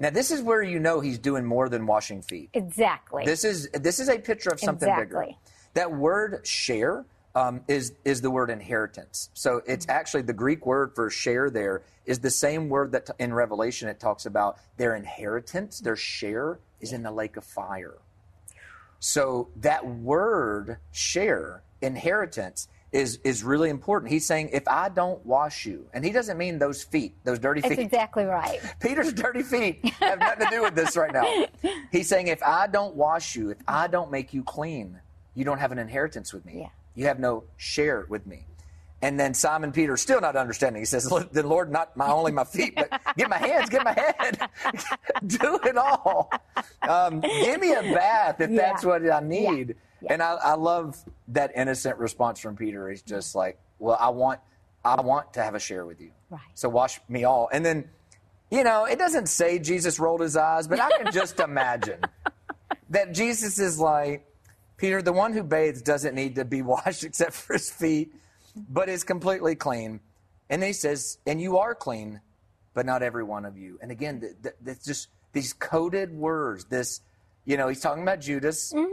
Now, 0.00 0.10
this 0.10 0.30
is 0.30 0.40
where 0.40 0.62
you 0.62 0.78
know 0.78 1.00
he's 1.00 1.18
doing 1.18 1.44
more 1.44 1.68
than 1.68 1.86
washing 1.86 2.22
feet. 2.22 2.50
Exactly. 2.54 3.24
This 3.24 3.44
is 3.44 3.68
this 3.70 3.98
is 3.98 4.08
a 4.08 4.18
picture 4.18 4.50
of 4.50 4.60
something 4.60 4.88
bigger. 4.88 5.22
Exactly. 5.22 5.38
That 5.74 5.92
word 5.92 6.46
share 6.46 7.04
um, 7.34 7.60
is 7.68 7.92
is 8.04 8.20
the 8.20 8.30
word 8.30 8.50
inheritance. 8.50 9.30
So 9.34 9.62
it's 9.66 9.86
Mm-hmm. 9.86 9.96
actually 9.98 10.22
the 10.22 10.32
Greek 10.32 10.66
word 10.66 10.92
for 10.94 11.10
share. 11.10 11.50
There 11.50 11.82
is 12.06 12.20
the 12.20 12.30
same 12.30 12.68
word 12.68 12.92
that 12.92 13.06
t- 13.06 13.12
in 13.18 13.32
Revelation 13.34 13.88
it 13.88 14.00
talks 14.00 14.26
about 14.26 14.58
their 14.76 14.94
inheritance, 14.96 15.80
their 15.80 15.96
share 15.96 16.58
is 16.80 16.92
in 16.92 17.02
the 17.02 17.10
lake 17.12 17.36
of 17.36 17.44
fire. 17.44 17.94
So 19.00 19.48
that 19.56 19.86
word 19.86 20.78
share 20.90 21.62
inheritance 21.80 22.66
is 22.90 23.18
is 23.22 23.44
really 23.44 23.68
important. 23.70 24.10
He's 24.10 24.26
saying 24.26 24.50
if 24.52 24.66
I 24.66 24.88
don't 24.88 25.24
wash 25.26 25.66
you, 25.66 25.86
and 25.92 26.04
he 26.04 26.10
doesn't 26.10 26.38
mean 26.38 26.58
those 26.58 26.82
feet, 26.82 27.14
those 27.22 27.38
dirty 27.38 27.60
That's 27.60 27.74
feet. 27.76 27.82
exactly 27.84 28.24
right. 28.24 28.58
Peter's 28.80 29.12
dirty 29.12 29.42
feet 29.42 29.84
have 30.00 30.18
nothing 30.18 30.46
to 30.46 30.50
do 30.50 30.62
with 30.62 30.74
this 30.74 30.96
right 30.96 31.12
now. 31.12 31.44
He's 31.92 32.08
saying, 32.08 32.28
if 32.28 32.42
I 32.42 32.66
don't 32.66 32.94
wash 32.96 33.36
you, 33.36 33.50
if 33.50 33.58
I 33.68 33.86
don't 33.88 34.10
make 34.10 34.32
you 34.32 34.42
clean, 34.42 34.98
you 35.34 35.44
don't 35.44 35.58
have 35.58 35.70
an 35.70 35.78
inheritance 35.78 36.32
with 36.32 36.44
me. 36.46 36.60
Yeah. 36.60 36.68
You 36.98 37.06
have 37.06 37.20
no 37.20 37.44
share 37.56 38.06
with 38.08 38.26
me. 38.26 38.44
And 39.02 39.20
then 39.20 39.32
Simon 39.32 39.70
Peter, 39.70 39.96
still 39.96 40.20
not 40.20 40.34
understanding, 40.34 40.82
he 40.82 40.86
says, 40.86 41.08
"Then 41.30 41.48
Lord, 41.48 41.70
not 41.70 41.96
my 41.96 42.08
only 42.10 42.32
my 42.32 42.42
feet, 42.42 42.74
but 42.74 42.90
get 43.16 43.30
my 43.30 43.38
hands, 43.38 43.70
get 43.70 43.84
my 43.84 43.92
head, 43.92 44.50
do 45.28 45.60
it 45.62 45.76
all. 45.76 46.28
Um, 46.82 47.20
give 47.20 47.60
me 47.60 47.72
a 47.72 47.82
bath 47.82 48.40
if 48.40 48.50
Yeah. 48.50 48.56
that's 48.60 48.84
what 48.84 49.08
I 49.08 49.20
need." 49.20 49.76
Yeah. 50.02 50.14
And 50.14 50.20
I, 50.22 50.32
I 50.42 50.54
love 50.54 50.96
that 51.28 51.52
innocent 51.54 51.98
response 51.98 52.40
from 52.40 52.56
Peter. 52.56 52.88
He's 52.90 53.02
just 53.02 53.36
like, 53.36 53.60
"Well, 53.78 53.96
I 54.00 54.08
want, 54.08 54.40
I 54.84 55.00
want 55.00 55.34
to 55.34 55.44
have 55.44 55.54
a 55.54 55.60
share 55.60 55.86
with 55.86 56.00
you. 56.00 56.10
Right. 56.30 56.40
So 56.54 56.68
wash 56.68 57.00
me 57.08 57.22
all." 57.22 57.48
And 57.52 57.64
then 57.64 57.88
you 58.50 58.64
know, 58.64 58.86
it 58.86 58.98
doesn't 58.98 59.28
say 59.28 59.60
Jesus 59.60 60.00
rolled 60.00 60.22
his 60.22 60.36
eyes, 60.36 60.66
but 60.66 60.80
I 60.80 60.90
can 60.98 61.12
just 61.12 61.38
imagine 61.38 62.00
that 62.90 63.12
Jesus 63.14 63.60
is 63.60 63.78
like, 63.78 64.26
Peter, 64.78 65.02
the 65.02 65.12
one 65.12 65.32
who 65.34 65.42
bathes 65.42 65.82
doesn't 65.82 66.14
need 66.14 66.36
to 66.36 66.44
be 66.44 66.62
washed 66.72 67.04
except 67.04 67.32
for 67.34 67.52
his 67.52 67.70
feet, 67.70 68.14
but 68.70 68.88
is 68.88 69.04
completely 69.04 69.54
clean. 69.54 70.00
And 70.48 70.62
then 70.62 70.68
he 70.68 70.72
says, 70.72 71.18
and 71.26 71.38
you 71.40 71.58
are 71.58 71.74
clean, 71.74 72.20
but 72.72 72.86
not 72.86 73.02
every 73.02 73.24
one 73.24 73.44
of 73.44 73.58
you. 73.58 73.78
And 73.82 73.90
again, 73.90 74.20
th- 74.20 74.32
th- 74.42 74.54
it's 74.64 74.84
just 74.86 75.08
these 75.32 75.52
coded 75.52 76.10
words. 76.12 76.64
This, 76.64 77.00
you 77.44 77.56
know, 77.58 77.68
he's 77.68 77.80
talking 77.80 78.02
about 78.02 78.20
Judas, 78.20 78.72
and 78.72 78.86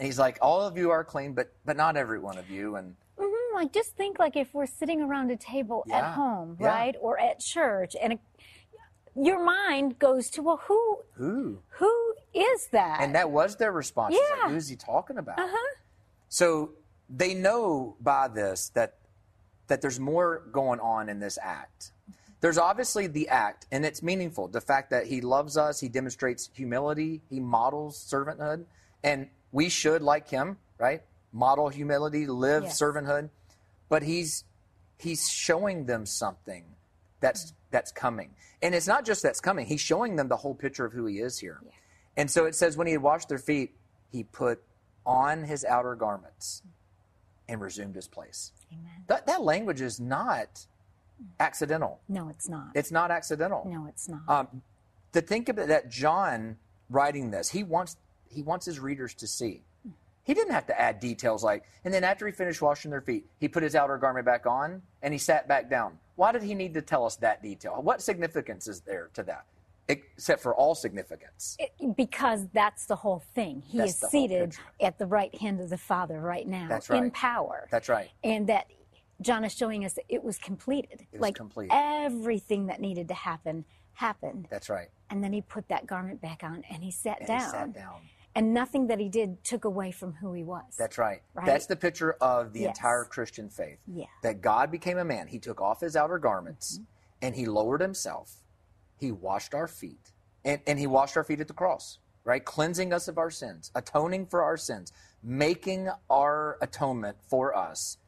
he's 0.00 0.18
like, 0.18 0.38
all 0.40 0.62
of 0.62 0.78
you 0.78 0.90
are 0.90 1.04
clean, 1.04 1.34
but 1.34 1.52
but 1.66 1.76
not 1.76 1.96
every 1.96 2.18
one 2.20 2.38
of 2.38 2.48
you. 2.50 2.76
And 2.76 2.94
Mhm, 3.18 3.54
Like 3.54 3.72
just 3.72 3.96
think 3.96 4.18
like 4.18 4.36
if 4.36 4.54
we're 4.54 4.66
sitting 4.66 5.02
around 5.02 5.30
a 5.30 5.36
table 5.36 5.84
Yeah. 5.86 5.98
at 5.98 6.14
home, 6.14 6.56
Yeah. 6.60 6.68
right, 6.68 6.96
or 7.00 7.18
at 7.20 7.40
church, 7.40 7.94
and 8.00 8.14
a, 8.14 8.18
your 9.16 9.44
mind 9.44 9.98
goes 9.98 10.30
to, 10.30 10.42
well, 10.42 10.58
who 10.68 10.98
who? 11.14 11.58
who 11.70 12.14
is 12.40 12.68
that? 12.68 13.00
And 13.00 13.14
that 13.14 13.30
was 13.30 13.56
their 13.56 13.72
response. 13.72 14.14
It's 14.16 14.30
like, 14.30 14.40
Yeah. 14.48 14.54
who's 14.54 14.68
he 14.68 14.76
talking 14.76 15.18
about? 15.18 15.38
Uh-huh. 15.38 15.74
So 16.28 16.72
they 17.08 17.34
know 17.34 17.96
by 18.00 18.28
this 18.28 18.70
that 18.70 18.94
that 19.68 19.82
there's 19.82 20.00
more 20.00 20.42
going 20.50 20.80
on 20.80 21.08
in 21.08 21.20
this 21.20 21.38
act. 21.42 21.92
There's 22.40 22.56
obviously 22.56 23.06
the 23.06 23.28
act, 23.28 23.66
and 23.72 23.84
it's 23.84 24.02
meaningful. 24.02 24.48
The 24.48 24.60
fact 24.60 24.90
that 24.90 25.06
he 25.06 25.20
loves 25.20 25.56
us, 25.56 25.80
he 25.80 25.88
demonstrates 25.88 26.48
humility, 26.54 27.20
he 27.28 27.40
models 27.40 27.98
servanthood, 27.98 28.64
and 29.02 29.28
we 29.52 29.68
should, 29.68 30.02
like 30.02 30.28
him, 30.28 30.56
right, 30.78 31.02
model 31.32 31.68
humility, 31.68 32.26
live 32.26 32.62
Yes. 32.64 32.80
servanthood. 32.80 33.30
But 33.88 34.02
he's 34.04 34.44
he's 34.98 35.28
showing 35.28 35.86
them 35.86 36.06
something 36.06 36.64
that's 37.20 37.52
that's 37.70 37.90
coming, 37.92 38.34
and 38.62 38.74
it's 38.74 38.86
not 38.86 39.04
just 39.04 39.22
that's 39.22 39.40
coming. 39.40 39.66
He's 39.66 39.80
showing 39.80 40.16
them 40.16 40.28
the 40.28 40.36
whole 40.36 40.54
picture 40.54 40.84
of 40.84 40.92
who 40.92 41.06
he 41.06 41.18
is 41.18 41.38
here. 41.38 41.60
And 42.18 42.28
so 42.30 42.44
it 42.46 42.54
says, 42.54 42.76
when 42.76 42.88
he 42.88 42.92
had 42.92 43.02
washed 43.02 43.28
their 43.28 43.38
feet, 43.38 43.76
he 44.10 44.24
put 44.24 44.60
on 45.06 45.44
his 45.44 45.64
outer 45.64 45.94
garments 45.94 46.62
and 47.48 47.60
resumed 47.60 47.94
his 47.94 48.08
place. 48.08 48.52
Amen. 48.72 49.04
That, 49.06 49.26
that 49.26 49.42
language 49.42 49.80
is 49.80 50.00
not 50.00 50.66
accidental. 51.40 52.00
No, 52.08 52.28
it's 52.28 52.48
not. 52.48 52.70
It's 52.74 52.90
not 52.90 53.10
accidental. 53.10 53.66
no, 53.66 53.86
it's 53.86 54.08
not. 54.08 54.20
Um, 54.28 54.62
to 55.12 55.20
think 55.20 55.48
of 55.48 55.58
it, 55.58 55.68
that 55.68 55.90
John 55.90 56.56
writing 56.90 57.30
this, 57.30 57.48
he 57.48 57.62
wants 57.62 57.96
he 58.30 58.42
wants 58.42 58.66
his 58.66 58.78
readers 58.78 59.14
to 59.14 59.26
see. 59.26 59.62
He 60.24 60.34
didn't 60.34 60.52
have 60.52 60.66
to 60.66 60.78
add 60.78 61.00
details 61.00 61.42
like, 61.42 61.64
and 61.86 61.94
then 61.94 62.04
after 62.04 62.26
he 62.26 62.32
finished 62.32 62.60
washing 62.60 62.90
their 62.90 63.00
feet, 63.00 63.24
he 63.40 63.48
put 63.48 63.62
his 63.62 63.74
outer 63.74 63.96
garment 63.96 64.26
back 64.26 64.44
on 64.44 64.82
and 65.02 65.14
he 65.14 65.18
sat 65.18 65.48
back 65.48 65.70
down. 65.70 65.98
Why 66.16 66.32
did 66.32 66.42
he 66.42 66.54
need 66.54 66.74
to 66.74 66.82
tell 66.82 67.06
us 67.06 67.16
that 67.16 67.42
detail? 67.42 67.80
What 67.80 68.02
significance 68.02 68.68
is 68.68 68.80
there 68.80 69.08
to 69.14 69.22
that? 69.22 69.46
Except 69.88 70.42
for 70.42 70.54
all 70.54 70.74
significance. 70.74 71.56
It- 71.58 71.96
because 71.96 72.46
that's 72.52 72.86
the 72.86 72.96
whole 72.96 73.20
thing. 73.34 73.62
He 73.66 73.78
That's 73.78 74.02
is 74.02 74.10
seated 74.10 74.54
at 74.80 74.98
the 74.98 75.06
right 75.06 75.34
hand 75.34 75.60
of 75.60 75.70
the 75.70 75.78
Father 75.78 76.20
right 76.20 76.46
now 76.46 76.66
That's 76.68 76.90
right. 76.90 77.02
in 77.02 77.10
power. 77.10 77.66
That's 77.70 77.88
right. 77.88 78.10
And 78.22 78.46
that 78.48 78.66
John 79.22 79.44
is 79.44 79.54
showing 79.54 79.84
us 79.84 79.94
that 79.94 80.04
it 80.08 80.22
was 80.22 80.38
completed. 80.38 81.00
It 81.00 81.08
was 81.14 81.20
like 81.22 81.34
complete. 81.34 81.70
everything 81.72 82.66
that 82.66 82.80
needed 82.80 83.08
to 83.08 83.14
happen 83.14 83.64
happened. 83.94 84.46
That's 84.50 84.68
right. 84.68 84.88
And 85.10 85.24
then 85.24 85.32
he 85.32 85.40
put 85.40 85.68
that 85.68 85.86
garment 85.86 86.20
back 86.20 86.42
on 86.44 86.62
and 86.70 86.82
he 86.84 86.90
sat 86.90 87.18
And 87.20 87.26
down. 87.28 87.40
he 87.40 87.46
sat 87.50 87.72
down. 87.72 88.00
And 88.34 88.54
nothing 88.54 88.86
that 88.88 89.00
he 89.00 89.08
did 89.08 89.42
took 89.42 89.64
away 89.64 89.90
from 89.90 90.12
who 90.12 90.32
he 90.34 90.44
was. 90.44 90.76
That's 90.78 90.98
right. 90.98 91.22
Right? 91.34 91.46
That's 91.46 91.66
the 91.66 91.74
picture 91.74 92.12
of 92.20 92.52
the 92.52 92.60
Yes. 92.60 92.76
entire 92.76 93.04
Christian 93.04 93.48
faith. 93.48 93.78
Yeah. 93.86 94.04
That 94.22 94.40
God 94.42 94.70
became 94.70 94.98
a 94.98 95.04
man. 95.04 95.26
He 95.28 95.38
took 95.40 95.60
off 95.60 95.80
his 95.80 95.96
outer 95.96 96.18
garments 96.18 96.74
Mm-hmm. 96.74 96.84
and 97.22 97.34
he 97.34 97.46
lowered 97.46 97.80
himself. 97.80 98.44
He 98.98 99.12
washed 99.12 99.54
our 99.54 99.68
feet. 99.68 100.12
And, 100.44 100.60
and 100.66 100.78
he 100.78 100.86
washed 100.86 101.16
our 101.16 101.24
feet 101.24 101.40
at 101.40 101.48
the 101.48 101.54
cross, 101.54 101.98
right? 102.24 102.44
Cleansing 102.44 102.92
us 102.92 103.08
of 103.08 103.18
our 103.18 103.30
sins, 103.30 103.70
atoning 103.74 104.26
for 104.26 104.42
our 104.42 104.56
sins, 104.56 104.92
making 105.22 105.88
our 106.08 106.58
atonement 106.60 107.16
for 107.28 107.56
us. 107.56 107.98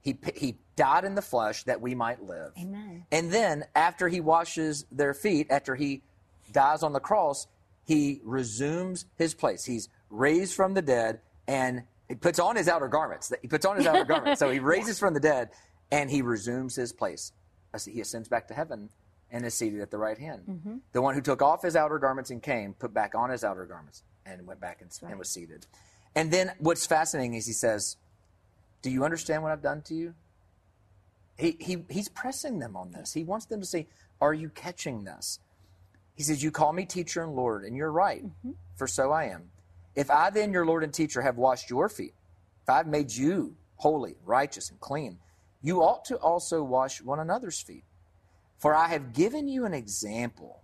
He, 0.00 0.18
he 0.34 0.58
died 0.76 1.04
in 1.04 1.14
the 1.14 1.22
flesh 1.22 1.64
that 1.64 1.80
we 1.80 1.94
might 1.94 2.22
live. 2.22 2.52
Amen. 2.58 3.04
And 3.10 3.30
then 3.32 3.64
after 3.74 4.08
he 4.08 4.20
washes 4.20 4.84
their 4.92 5.12
feet, 5.14 5.48
after 5.50 5.74
he 5.74 6.02
dies 6.52 6.82
on 6.82 6.92
the 6.92 7.00
cross, 7.00 7.46
he 7.84 8.20
resumes 8.22 9.06
his 9.16 9.34
place. 9.34 9.64
He's 9.64 9.88
raised 10.10 10.54
from 10.54 10.74
the 10.74 10.82
dead 10.82 11.20
and 11.46 11.82
he 12.08 12.14
puts 12.14 12.38
on 12.38 12.56
his 12.56 12.68
outer 12.68 12.88
garments. 12.88 13.32
He 13.42 13.48
puts 13.48 13.66
on 13.66 13.76
his 13.76 13.86
outer 13.86 14.04
garments. 14.04 14.38
So 14.38 14.50
he 14.50 14.58
raises 14.60 14.98
from 14.98 15.14
the 15.14 15.20
dead 15.20 15.50
and 15.90 16.10
he 16.10 16.22
resumes 16.22 16.76
his 16.76 16.92
place. 16.92 17.32
As 17.74 17.84
He 17.84 18.00
ascends 18.00 18.28
back 18.28 18.48
to 18.48 18.54
heaven 18.54 18.88
and 19.30 19.44
is 19.44 19.54
seated 19.54 19.80
at 19.80 19.90
the 19.90 19.98
right 19.98 20.18
hand. 20.18 20.42
Mm-hmm. 20.48 20.76
The 20.92 21.02
one 21.02 21.14
who 21.14 21.20
took 21.20 21.42
off 21.42 21.62
his 21.62 21.76
outer 21.76 21.98
garments 21.98 22.30
and 22.30 22.42
came, 22.42 22.74
put 22.74 22.94
back 22.94 23.14
on 23.14 23.30
his 23.30 23.44
outer 23.44 23.66
garments 23.66 24.02
and 24.24 24.46
went 24.46 24.60
back 24.60 24.80
and, 24.80 24.90
and 25.08 25.18
was 25.18 25.30
seated. 25.30 25.66
And 26.14 26.30
then 26.30 26.52
what's 26.58 26.86
fascinating 26.86 27.34
is 27.34 27.46
he 27.46 27.52
says, 27.52 27.96
Do 28.82 28.90
you 28.90 29.04
understand 29.04 29.42
what 29.42 29.52
I've 29.52 29.62
done 29.62 29.82
to 29.82 29.94
you? 29.94 30.14
He, 31.38 31.56
he, 31.60 31.84
he's 31.88 32.08
pressing 32.08 32.58
them 32.58 32.76
on 32.76 32.92
this. 32.92 33.12
He 33.12 33.22
wants 33.24 33.46
them 33.46 33.60
to 33.60 33.66
say, 33.66 33.86
Are 34.20 34.34
you 34.34 34.48
catching 34.48 35.04
this? 35.04 35.38
He 36.14 36.22
says, 36.22 36.42
You 36.42 36.50
call 36.50 36.72
me 36.72 36.84
teacher 36.84 37.22
and 37.22 37.34
Lord, 37.34 37.64
and 37.64 37.76
you're 37.76 37.92
right, 37.92 38.24
mm-hmm. 38.24 38.52
for 38.76 38.86
so 38.86 39.12
I 39.12 39.24
am. 39.24 39.50
If 39.94 40.10
I 40.10 40.30
then, 40.30 40.52
your 40.52 40.66
Lord 40.66 40.84
and 40.84 40.92
teacher, 40.92 41.22
have 41.22 41.36
washed 41.36 41.70
your 41.70 41.88
feet, 41.88 42.14
if 42.62 42.70
I've 42.70 42.86
made 42.86 43.12
you 43.12 43.56
holy, 43.76 44.16
righteous, 44.24 44.70
and 44.70 44.80
clean, 44.80 45.18
you 45.62 45.82
ought 45.82 46.04
to 46.06 46.16
also 46.16 46.62
wash 46.62 47.00
one 47.00 47.20
another's 47.20 47.60
feet. 47.60 47.84
For 48.58 48.74
I 48.74 48.88
have 48.88 49.12
given 49.12 49.48
you 49.48 49.64
an 49.64 49.74
example. 49.74 50.62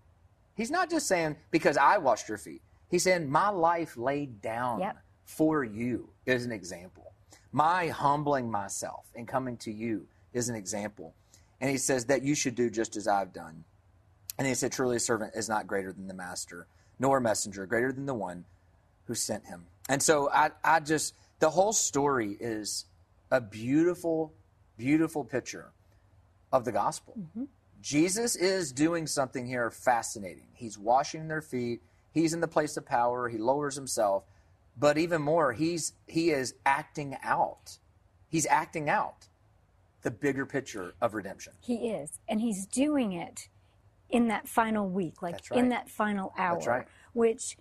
He's 0.57 0.71
not 0.71 0.91
just 0.91 1.07
saying, 1.07 1.37
Because 1.51 1.77
I 1.77 1.99
washed 1.99 2.29
your 2.29 2.39
feet. 2.39 2.61
He's 2.91 3.03
saying, 3.05 3.31
My 3.31 3.49
life 3.49 3.97
laid 3.97 4.43
down 4.43 4.81
Yep. 4.81 4.97
for 5.25 5.65
you 5.65 6.11
is 6.27 6.45
an 6.45 6.53
example. 6.53 7.13
My 7.53 7.89
humbling 7.89 8.51
myself 8.51 9.07
and 9.15 9.29
coming 9.29 9.57
to 9.59 9.73
you 9.73 10.07
is 10.33 10.49
an 10.49 10.57
example. 10.57 11.15
And 11.61 11.71
he 11.71 11.79
says 11.79 12.07
that 12.07 12.23
you 12.23 12.35
should 12.35 12.57
do 12.57 12.69
just 12.69 12.97
as 12.97 13.07
I've 13.07 13.33
done. 13.33 13.65
And 14.39 14.47
he 14.47 14.55
said, 14.55 14.73
Truly, 14.73 14.97
a 14.97 15.01
servant 15.01 15.35
is 15.37 15.49
not 15.49 15.67
greater 15.67 15.93
than 15.93 16.09
the 16.09 16.15
master, 16.15 16.67
nor 16.99 17.19
a 17.19 17.21
messenger 17.21 17.65
greater 17.67 17.93
than 17.93 18.07
the 18.07 18.15
one 18.15 18.45
who 19.07 19.15
sent 19.15 19.47
him. 19.47 19.67
And 19.89 20.03
so 20.03 20.29
I, 20.31 20.51
I 20.65 20.81
just, 20.81 21.15
the 21.39 21.51
whole 21.51 21.73
story 21.73 22.37
is 22.41 22.87
a 23.31 23.41
beautiful, 23.41 24.33
beautiful 24.77 25.25
picture 25.25 25.71
of 26.53 26.65
the 26.65 26.73
gospel. 26.73 27.15
Mm-hmm. 27.19 27.45
Jesus 27.85 28.35
is 28.35 28.73
doing 28.73 29.07
something 29.07 29.47
here 29.47 29.71
fascinating. 29.71 30.47
He's 30.55 30.79
washing 30.79 31.29
their 31.29 31.43
feet. 31.43 31.83
He's 32.13 32.33
in 32.33 32.41
the 32.41 32.49
place 32.49 32.79
of 32.79 32.87
power. 32.87 33.29
He 33.29 33.37
lowers 33.37 33.75
himself. 33.75 34.25
But 34.75 34.97
even 34.97 35.21
more, 35.21 35.53
he's 35.53 35.93
he 36.07 36.31
is 36.31 36.55
acting 36.65 37.15
out. 37.23 37.79
He's 38.27 38.47
acting 38.47 38.89
out 38.89 39.29
the 40.01 40.11
bigger 40.11 40.47
picture 40.47 40.95
of 41.03 41.13
redemption. 41.13 41.53
He 41.61 41.91
is. 41.91 42.19
And 42.27 42.41
he's 42.41 42.65
doing 42.67 43.13
it 43.13 43.49
in 44.09 44.29
that 44.29 44.49
final 44.49 44.89
week, 44.89 45.21
like 45.21 45.43
right. 45.51 45.61
in 45.61 45.69
that 45.69 45.91
final 45.91 46.33
hour, 46.39 46.55
That's 46.55 46.67
right. 46.67 46.87
which 47.13 47.59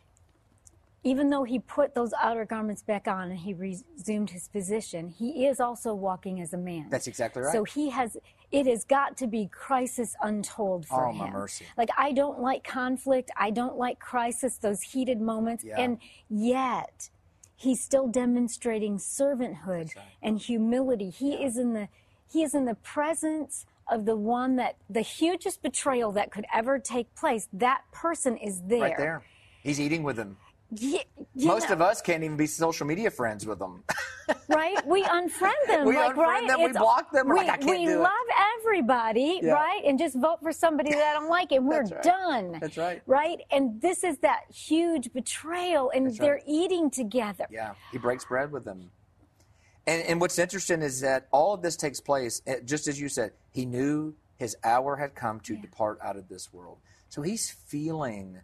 even 1.03 1.29
though 1.29 1.43
he 1.43 1.60
put 1.60 1.93
those 1.95 2.13
outer 2.22 2.45
garments 2.45 2.81
back 2.81 3.07
on 3.07 3.29
and 3.29 3.39
he 3.39 3.53
resumed 3.53 4.29
his 4.29 4.48
position, 4.48 5.10
he 5.10 5.45
is 5.45 5.60
also 5.60 5.93
walking 5.93 6.39
as 6.41 6.53
a 6.53 6.57
man. 6.57 6.88
That's 6.89 7.07
exactly 7.07 7.41
right. 7.41 7.51
So 7.51 7.65
he 7.65 7.89
has, 7.89 8.15
it 8.51 8.65
has 8.67 8.86
got 8.86 9.17
to 9.17 9.27
be 9.27 9.48
crisis 9.51 10.15
untold 10.22 10.86
for 10.88 11.05
Oh, 11.07 11.12
him. 11.12 11.17
my 11.17 11.29
mercy. 11.29 11.65
Like, 11.77 11.89
I 11.98 12.13
don't 12.13 12.39
like 12.39 12.63
conflict. 12.63 13.31
I 13.38 13.51
don't 13.51 13.77
like 13.77 14.00
crisis, 14.00 14.57
those 14.57 14.81
heated 14.81 15.19
moments. 15.19 15.63
Yeah. 15.65 15.79
And 15.79 15.98
yet, 16.29 17.10
he's 17.55 17.81
still 17.83 18.07
demonstrating 18.07 18.98
servanthood 18.98 19.91
and 20.22 20.39
humility. 20.39 21.10
He 21.10 21.33
is 21.33 21.57
in 21.57 21.74
the, 21.74 21.89
he 22.31 22.43
is 22.43 22.55
in 22.55 22.63
the 22.65 22.75
presence 22.75 23.65
of 23.91 24.05
the 24.05 24.15
one 24.15 24.55
that, 24.55 24.77
the 24.89 25.01
hugest 25.01 25.62
betrayal 25.62 26.13
that 26.13 26.31
could 26.31 26.45
ever 26.53 26.79
take 26.79 27.13
place. 27.15 27.50
That 27.51 27.81
person 27.91 28.38
is 28.38 28.62
there. 28.62 28.79
right 28.81 28.98
there. 28.98 29.24
He's 29.62 29.79
eating 29.81 30.03
with 30.03 30.15
them. 30.15 30.38
Ye- 30.80 31.03
you 31.36 31.48
Most 31.48 31.70
know, 31.70 31.75
of 31.75 31.82
us 31.82 32.01
can't 32.01 32.24
even 32.24 32.38
be 32.38 32.48
social 32.48 32.86
media 32.86 33.10
friends 33.12 33.46
with 33.46 33.60
them. 33.60 33.84
right? 34.48 34.86
We 34.86 35.03
unfriend 35.03 35.51
them. 35.68 35.86
We 35.88 35.96
like, 35.96 36.13
unfriend 36.15 36.18
right? 36.18 36.48
them, 36.48 36.62
we 36.63 36.72
block 36.72 37.12
them, 37.12 37.30
We, 37.30 37.36
like, 37.36 37.62
we 37.63 37.86
do 37.86 37.92
it. 37.92 37.98
love 38.00 38.12
everybody, 38.60 39.39
Yeah. 39.42 39.53
right? 39.53 39.82
And 39.86 39.98
just 40.00 40.15
vote 40.15 40.39
for 40.42 40.51
somebody 40.51 40.92
that 40.92 41.03
I 41.03 41.13
don't 41.13 41.30
like, 41.30 41.51
and 41.51 41.68
we're 41.68 41.84
right. 41.84 42.03
done. 42.03 42.58
That's 42.62 42.77
right. 42.77 43.01
Right? 43.06 43.39
And 43.51 43.82
this 43.82 44.03
is 44.03 44.18
that 44.20 44.42
huge 44.53 45.12
betrayal, 45.13 45.92
and 45.94 46.08
That's 46.08 46.20
they're 46.20 46.34
right. 46.36 46.44
eating 46.48 46.89
together. 46.89 47.46
Yeah, 47.51 47.74
he 47.92 47.98
breaks 47.98 48.25
bread 48.25 48.51
with 48.51 48.63
them. 48.65 48.92
And, 49.86 50.01
and 50.03 50.22
what's 50.22 50.39
interesting 50.39 50.82
is 50.82 51.01
that 51.01 51.27
all 51.32 51.53
of 51.53 51.62
this 51.62 51.75
takes 51.75 52.00
place, 52.00 52.42
eh, 52.48 52.60
just 52.63 52.88
as 52.88 53.01
you 53.01 53.10
said, 53.10 53.32
he 53.51 53.65
knew 53.65 54.15
his 54.38 54.56
hour 54.63 54.96
had 54.96 55.13
come 55.15 55.39
to 55.42 55.58
depart 55.58 56.00
out 56.01 56.15
of 56.15 56.30
this 56.30 56.53
world. 56.53 56.77
So 57.10 57.22
he's 57.22 57.51
feeling 57.51 58.39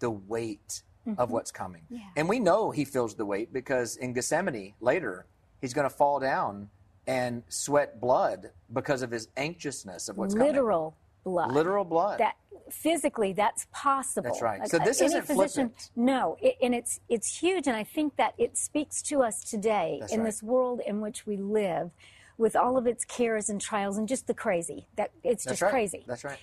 the 0.00 0.10
weight 0.10 0.82
of 1.18 1.30
what's 1.30 1.50
coming. 1.50 1.82
Mm-hmm. 1.84 1.96
Yeah. 1.96 2.08
And 2.16 2.28
we 2.28 2.38
know 2.38 2.70
he 2.70 2.84
feels 2.84 3.14
the 3.14 3.26
weight 3.26 3.52
because 3.52 3.96
in 3.96 4.12
Gethsemane 4.12 4.74
later, 4.80 5.26
he's 5.60 5.74
going 5.74 5.88
to 5.88 5.94
fall 5.94 6.20
down 6.20 6.68
and 7.06 7.42
sweat 7.48 8.00
blood 8.00 8.50
because 8.72 9.02
of 9.02 9.10
his 9.10 9.28
anxiousness 9.36 10.08
of 10.08 10.16
what's 10.16 10.34
coming. 10.34 10.48
Literal 10.48 10.96
blood. 11.24 11.52
Literal 11.52 11.84
blood. 11.84 12.20
That 12.20 12.36
physically, 12.70 13.32
that's 13.32 13.66
possible. 13.72 14.30
That's 14.30 14.42
right. 14.42 14.68
So 14.68 14.78
this 14.78 15.00
any 15.00 15.08
isn't 15.08 15.26
physician, 15.26 15.68
flippant. 15.68 15.90
no, 15.96 16.36
it, 16.40 16.56
and 16.62 16.74
it's 16.74 17.00
it's 17.08 17.38
huge, 17.38 17.66
and 17.66 17.76
I 17.76 17.84
think 17.84 18.16
that 18.16 18.34
it 18.38 18.56
speaks 18.56 19.02
to 19.02 19.22
us 19.22 19.42
today 19.42 19.98
That's 20.00 20.12
in 20.12 20.20
right. 20.20 20.26
this 20.26 20.42
world 20.42 20.80
in 20.86 21.00
which 21.00 21.26
we 21.26 21.36
live, 21.36 21.90
with 22.38 22.56
all 22.56 22.76
of 22.76 22.86
its 22.86 23.04
cares 23.04 23.48
and 23.48 23.60
trials 23.60 23.98
and 23.98 24.08
just 24.08 24.26
the 24.26 24.34
crazy. 24.34 24.86
That 24.96 25.10
it's 25.22 25.44
That's 25.44 25.54
just 25.54 25.62
right. 25.62 25.70
crazy. 25.70 26.04
That's 26.06 26.24
right. 26.24 26.38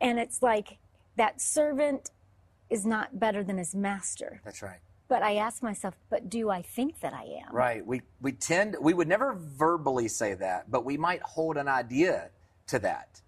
And 0.00 0.18
it's 0.18 0.42
like 0.42 0.78
that 1.16 1.40
servant 1.40 2.10
is 2.70 2.86
not 2.86 3.18
better 3.18 3.42
than 3.42 3.58
his 3.58 3.74
master. 3.74 4.40
That's 4.44 4.62
right. 4.62 4.78
But 5.08 5.24
I 5.24 5.36
ask 5.36 5.62
myself, 5.62 5.96
but 6.08 6.30
do 6.30 6.50
I 6.50 6.62
think 6.62 7.00
that 7.00 7.12
I 7.12 7.24
am? 7.44 7.54
Right. 7.54 7.84
We 7.84 8.02
we 8.20 8.32
tend 8.32 8.76
we 8.80 8.94
would 8.94 9.08
never 9.08 9.34
verbally 9.34 10.06
say 10.06 10.34
that, 10.34 10.70
but 10.70 10.84
we 10.84 10.96
might 10.96 11.20
hold 11.22 11.56
an 11.56 11.66
idea 11.66 12.30
to 12.68 12.78
that. 12.78 13.20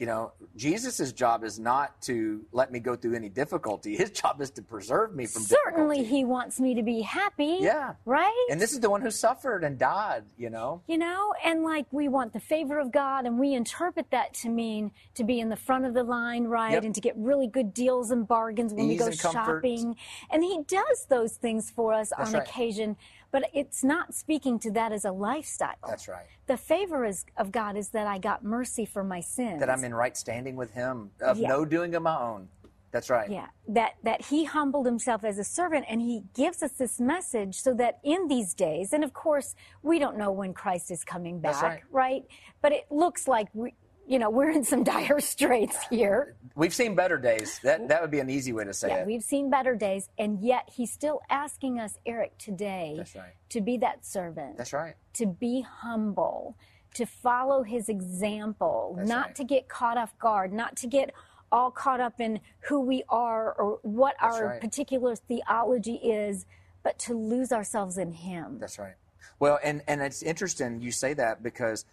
You 0.00 0.06
know, 0.06 0.32
Jesus' 0.56 1.12
job 1.12 1.44
is 1.44 1.58
not 1.60 2.00
to 2.02 2.40
let 2.52 2.72
me 2.72 2.80
go 2.80 2.96
through 2.96 3.14
any 3.16 3.28
difficulty. 3.28 3.96
His 3.96 4.10
job 4.10 4.40
is 4.40 4.50
to 4.52 4.62
preserve 4.62 5.14
me 5.14 5.26
from 5.26 5.42
Certainly, 5.42 5.98
difficulty. 5.98 6.16
he 6.16 6.24
wants 6.24 6.58
me 6.58 6.74
to 6.74 6.82
be 6.82 7.02
happy. 7.02 7.58
Yeah. 7.60 7.92
Right? 8.06 8.46
And 8.50 8.58
this 8.58 8.72
is 8.72 8.80
the 8.80 8.88
one 8.88 9.02
who 9.02 9.10
suffered 9.10 9.62
and 9.62 9.78
died, 9.78 10.24
you 10.38 10.48
know? 10.48 10.80
you 10.88 10.96
know, 10.96 11.34
and 11.44 11.62
like 11.62 11.84
we 11.92 12.08
want 12.08 12.32
the 12.32 12.40
favor 12.40 12.78
of 12.78 12.90
God, 12.90 13.26
and 13.26 13.38
we 13.38 13.52
interpret 13.52 14.10
that 14.10 14.32
to 14.34 14.48
mean 14.48 14.90
to 15.16 15.22
be 15.22 15.38
in 15.38 15.50
the 15.50 15.56
front 15.56 15.84
of 15.84 15.92
the 15.92 16.02
line, 16.02 16.44
right? 16.44 16.72
Yep. 16.72 16.84
And 16.84 16.94
to 16.94 17.00
get 17.02 17.14
really 17.18 17.46
good 17.46 17.74
deals 17.74 18.10
and 18.10 18.26
bargains 18.26 18.72
when 18.72 18.88
we 18.88 18.96
go 18.96 19.04
and 19.06 19.14
shopping. 19.18 19.96
And 20.30 20.42
He 20.42 20.62
does 20.66 21.06
those 21.10 21.34
things 21.34 21.70
for 21.70 21.92
us 21.92 22.10
That's 22.16 22.30
on 22.30 22.40
right. 22.40 22.48
occasion, 22.48 22.96
but 23.30 23.48
it's 23.54 23.84
not 23.84 24.14
speaking 24.14 24.58
to 24.60 24.70
that 24.72 24.92
as 24.92 25.04
a 25.04 25.12
lifestyle. 25.12 25.74
That's 25.86 26.08
right. 26.08 26.26
The 26.46 26.56
favor 26.56 27.04
is, 27.04 27.24
of 27.36 27.52
God 27.52 27.76
is 27.76 27.90
that 27.90 28.06
I 28.06 28.18
got 28.18 28.44
mercy 28.44 28.84
for 28.84 29.04
my 29.04 29.20
sins. 29.20 29.60
That 29.60 29.70
I'm 29.70 29.84
in 29.84 29.94
right 29.94 30.16
standing 30.16 30.56
with 30.56 30.72
him, 30.72 31.10
of 31.20 31.38
Yeah. 31.38 31.48
no 31.48 31.64
doing 31.64 31.94
of 31.94 32.02
my 32.02 32.18
own. 32.20 32.48
That's 32.92 33.08
right. 33.08 33.30
Yeah, 33.30 33.46
that 33.68 33.92
that 34.02 34.20
he 34.26 34.44
humbled 34.44 34.84
himself 34.84 35.22
as 35.22 35.38
a 35.38 35.44
servant, 35.44 35.86
and 35.88 36.00
he 36.00 36.24
gives 36.34 36.60
us 36.60 36.72
this 36.72 36.98
message 36.98 37.54
so 37.60 37.72
that 37.74 38.00
in 38.02 38.26
these 38.26 38.52
days, 38.52 38.92
and 38.92 39.04
of 39.04 39.12
course, 39.12 39.54
we 39.82 40.00
don't 40.00 40.18
know 40.18 40.32
when 40.32 40.52
Christ 40.52 40.90
is 40.90 41.04
coming 41.04 41.38
back, 41.38 41.52
That's 41.60 41.84
right. 41.92 42.24
But 42.60 42.72
it 42.72 42.90
looks 42.90 43.28
like 43.28 43.46
we, 43.54 43.74
you 44.10 44.18
know, 44.18 44.28
we're 44.28 44.50
in 44.50 44.64
some 44.64 44.82
dire 44.82 45.20
straits 45.20 45.78
here. 45.88 46.34
We've 46.56 46.74
seen 46.74 46.96
better 46.96 47.16
days. 47.16 47.60
That 47.62 47.88
that 47.88 48.02
would 48.02 48.10
be 48.10 48.18
an 48.18 48.28
easy 48.28 48.52
way 48.52 48.64
to 48.64 48.74
say 48.74 48.88
it. 48.88 48.90
Yeah, 48.90 49.00
it. 49.02 49.06
we've 49.06 49.22
seen 49.22 49.50
better 49.50 49.76
days, 49.76 50.08
and 50.18 50.40
yet 50.40 50.68
he's 50.74 50.92
still 50.92 51.20
asking 51.30 51.78
us, 51.78 51.96
Erik, 52.04 52.36
today, 52.36 52.96
right. 53.14 53.34
to 53.50 53.60
be 53.60 53.78
that 53.78 54.04
servant, 54.04 54.56
That's 54.56 54.72
right. 54.72 54.94
to 55.14 55.26
be 55.26 55.60
humble, 55.60 56.56
to 56.94 57.06
follow 57.06 57.62
his 57.62 57.88
example, 57.88 58.94
That's 58.96 59.08
not 59.08 59.26
right. 59.26 59.34
to 59.36 59.44
get 59.44 59.68
caught 59.68 59.96
off 59.96 60.18
guard, 60.18 60.52
not 60.52 60.76
to 60.78 60.88
get 60.88 61.14
all 61.52 61.70
caught 61.70 62.00
up 62.00 62.20
in 62.20 62.40
who 62.62 62.80
we 62.80 63.04
are 63.08 63.52
or 63.52 63.78
what 63.82 64.16
That's 64.20 64.36
our 64.36 64.46
right. 64.48 64.60
particular 64.60 65.14
theology 65.14 65.94
is, 65.94 66.46
but 66.82 66.98
to 67.00 67.14
lose 67.14 67.52
ourselves 67.52 67.96
in 67.96 68.10
him. 68.10 68.58
That's 68.58 68.80
right. 68.80 68.94
Well, 69.38 69.60
and 69.62 69.82
and 69.86 70.02
it's 70.02 70.22
interesting 70.24 70.80
you 70.80 70.90
say 70.90 71.14
that 71.14 71.44
because 71.44 71.84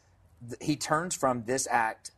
th- 0.48 0.62
he 0.62 0.76
turns 0.76 1.16
from 1.16 1.44
this 1.46 1.68
act 1.70 2.12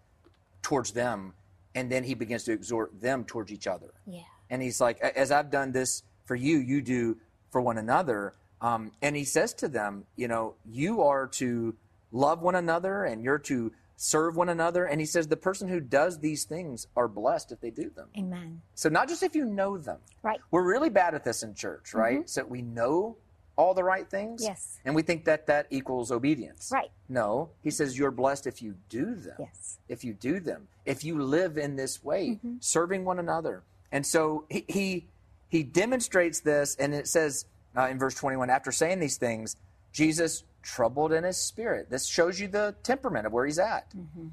towards 0.61 0.91
them, 0.91 1.33
and 1.75 1.91
then 1.91 2.03
he 2.03 2.13
begins 2.13 2.43
to 2.45 2.51
exhort 2.51 2.99
them 2.99 3.23
towards 3.23 3.51
each 3.51 3.67
other. 3.67 3.93
yeah. 4.05 4.21
And 4.51 4.63
he's 4.63 4.81
like, 4.81 4.99
as 4.99 5.31
I've 5.31 5.51
done 5.51 5.71
this 5.71 6.01
for 6.25 6.35
you, 6.35 6.57
you 6.57 6.81
do 6.81 7.17
for 7.51 7.61
one 7.61 7.77
another. 7.77 8.33
Um, 8.61 8.91
and 8.99 9.15
he 9.15 9.23
says 9.23 9.53
to 9.55 9.67
them, 9.67 10.05
you 10.15 10.27
know, 10.27 10.55
you 10.65 11.03
are 11.03 11.27
to 11.27 11.75
love 12.11 12.41
one 12.41 12.55
another, 12.55 13.03
and 13.03 13.23
you're 13.23 13.37
to 13.37 13.71
serve 13.95 14.35
one 14.35 14.49
another. 14.49 14.85
And 14.85 14.99
he 14.99 15.05
says, 15.05 15.27
the 15.27 15.37
person 15.37 15.67
who 15.67 15.79
does 15.79 16.19
these 16.19 16.45
things 16.45 16.87
are 16.95 17.07
blessed 17.07 17.51
if 17.51 17.61
they 17.61 17.69
do 17.69 17.91
them. 17.91 18.07
Amen. 18.17 18.61
So 18.73 18.89
not 18.89 19.07
just 19.07 19.21
if 19.21 19.35
you 19.35 19.45
know 19.45 19.77
them. 19.77 19.99
Right. 20.23 20.39
We're 20.49 20.63
really 20.67 20.89
bad 20.89 21.13
at 21.13 21.23
this 21.23 21.43
in 21.43 21.53
church, 21.53 21.93
right? 21.93 22.27
So 22.27 22.43
we 22.45 22.63
know 22.63 23.17
all 23.59 23.73
the 23.73 23.83
right 23.83 24.09
things. 24.09 24.41
Yes. 24.41 24.79
And 24.85 24.95
we 24.95 25.01
think 25.01 25.25
that 25.25 25.47
that 25.47 25.67
equals 25.69 26.11
obedience. 26.11 26.71
Right. 26.73 26.89
No, 27.09 27.49
he 27.61 27.71
says 27.71 27.97
you're 27.97 28.09
blessed 28.23 28.47
if 28.47 28.61
you 28.61 28.75
do 28.87 29.15
them. 29.15 29.35
Yes. 29.39 29.79
If 29.89 30.03
you 30.05 30.13
do 30.13 30.39
them. 30.39 30.67
If 30.85 31.03
you 31.03 31.21
live 31.21 31.57
in 31.57 31.75
this 31.75 32.01
way, 32.03 32.23
Mm-hmm. 32.29 32.55
serving 32.61 33.03
one 33.03 33.19
another. 33.19 33.63
And 33.91 34.05
so 34.05 34.45
he 34.49 34.63
he, 34.67 35.07
he 35.49 35.63
demonstrates 35.63 36.39
this, 36.39 36.75
and 36.77 36.93
it 36.95 37.07
says 37.07 37.45
uh, 37.77 37.87
in 37.91 37.99
verse 37.99 38.15
21 38.15 38.49
after 38.49 38.71
saying 38.71 38.99
these 38.99 39.17
things, 39.17 39.55
Jesus 39.91 40.43
troubled 40.61 41.11
in 41.11 41.23
his 41.25 41.37
spirit. 41.37 41.89
This 41.89 42.05
shows 42.07 42.39
you 42.39 42.47
the 42.47 42.75
temperament 42.83 43.25
of 43.27 43.33
where 43.33 43.45
he's 43.45 43.59
at 43.59 43.89
Mm-hmm. 43.95 44.27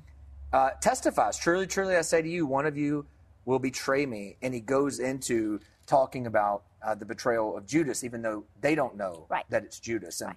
uh, 0.53 0.71
testifies, 0.81 1.37
Truly, 1.37 1.67
truly, 1.67 1.97
I 1.97 2.03
say 2.03 2.23
to 2.23 2.29
you, 2.29 2.47
one 2.47 2.67
of 2.67 2.77
you 2.77 3.07
will 3.45 3.59
betray 3.59 4.07
me. 4.07 4.37
And 4.43 4.55
he 4.55 4.61
goes 4.61 4.99
into 5.01 5.61
talking 5.87 6.27
about 6.27 6.63
uh, 6.87 6.95
the 6.95 7.05
betrayal 7.05 7.57
of 7.57 7.67
Judas, 7.67 8.05
even 8.05 8.23
though 8.23 8.45
they 8.61 8.75
don't 8.75 8.97
know 8.97 9.27
Right. 9.29 9.45
that 9.51 9.65
it's 9.65 9.81
Judas. 9.81 10.21
And 10.21 10.37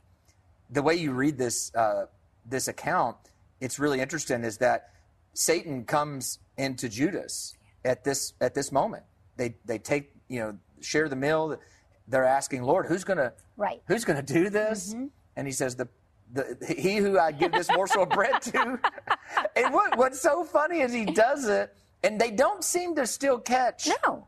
the 0.70 0.82
way 0.82 0.96
you 0.96 1.12
read 1.12 1.38
this, 1.38 1.74
uh, 1.76 2.08
this 2.46 2.68
account, 2.68 3.16
it's 3.62 3.78
really 3.80 4.02
interesting 4.02 4.44
is 4.44 4.58
that 4.58 4.90
Satan 5.34 5.86
comes 5.86 6.40
into 6.58 6.90
Judas 6.90 7.56
at 7.86 8.04
this, 8.04 8.34
at 8.42 8.56
this 8.56 8.72
moment. 8.72 9.04
They, 9.38 9.56
they 9.66 9.78
take, 9.78 10.12
you 10.28 10.40
know, 10.40 10.58
share 10.82 11.08
the 11.08 11.16
meal. 11.16 11.58
They're 12.08 12.26
asking, 12.26 12.64
Lord, 12.64 12.88
who's 12.88 13.04
going 13.04 13.18
to 13.20 13.32
Right. 13.56 13.82
who's 13.88 14.06
to 14.06 14.22
do 14.22 14.50
this? 14.50 14.96
And 15.36 15.46
he 15.48 15.52
says, 15.54 15.76
the, 15.76 15.88
the 16.34 16.58
he 16.78 16.98
who 16.98 17.20
I 17.20 17.32
give 17.32 17.52
this 17.52 17.70
morsel 17.70 18.04
of 18.04 18.10
bread 18.10 18.42
to. 18.42 18.80
and 19.56 19.74
what, 19.74 19.98
what's 19.98 20.20
so 20.22 20.44
funny 20.44 20.80
is 20.80 20.94
he 20.94 21.06
does 21.06 21.48
it, 21.48 21.76
and 22.04 22.20
they 22.20 22.32
don't 22.32 22.64
seem 22.64 22.96
to 22.96 23.06
still 23.06 23.38
catch, 23.38 23.90
No. 24.06 24.28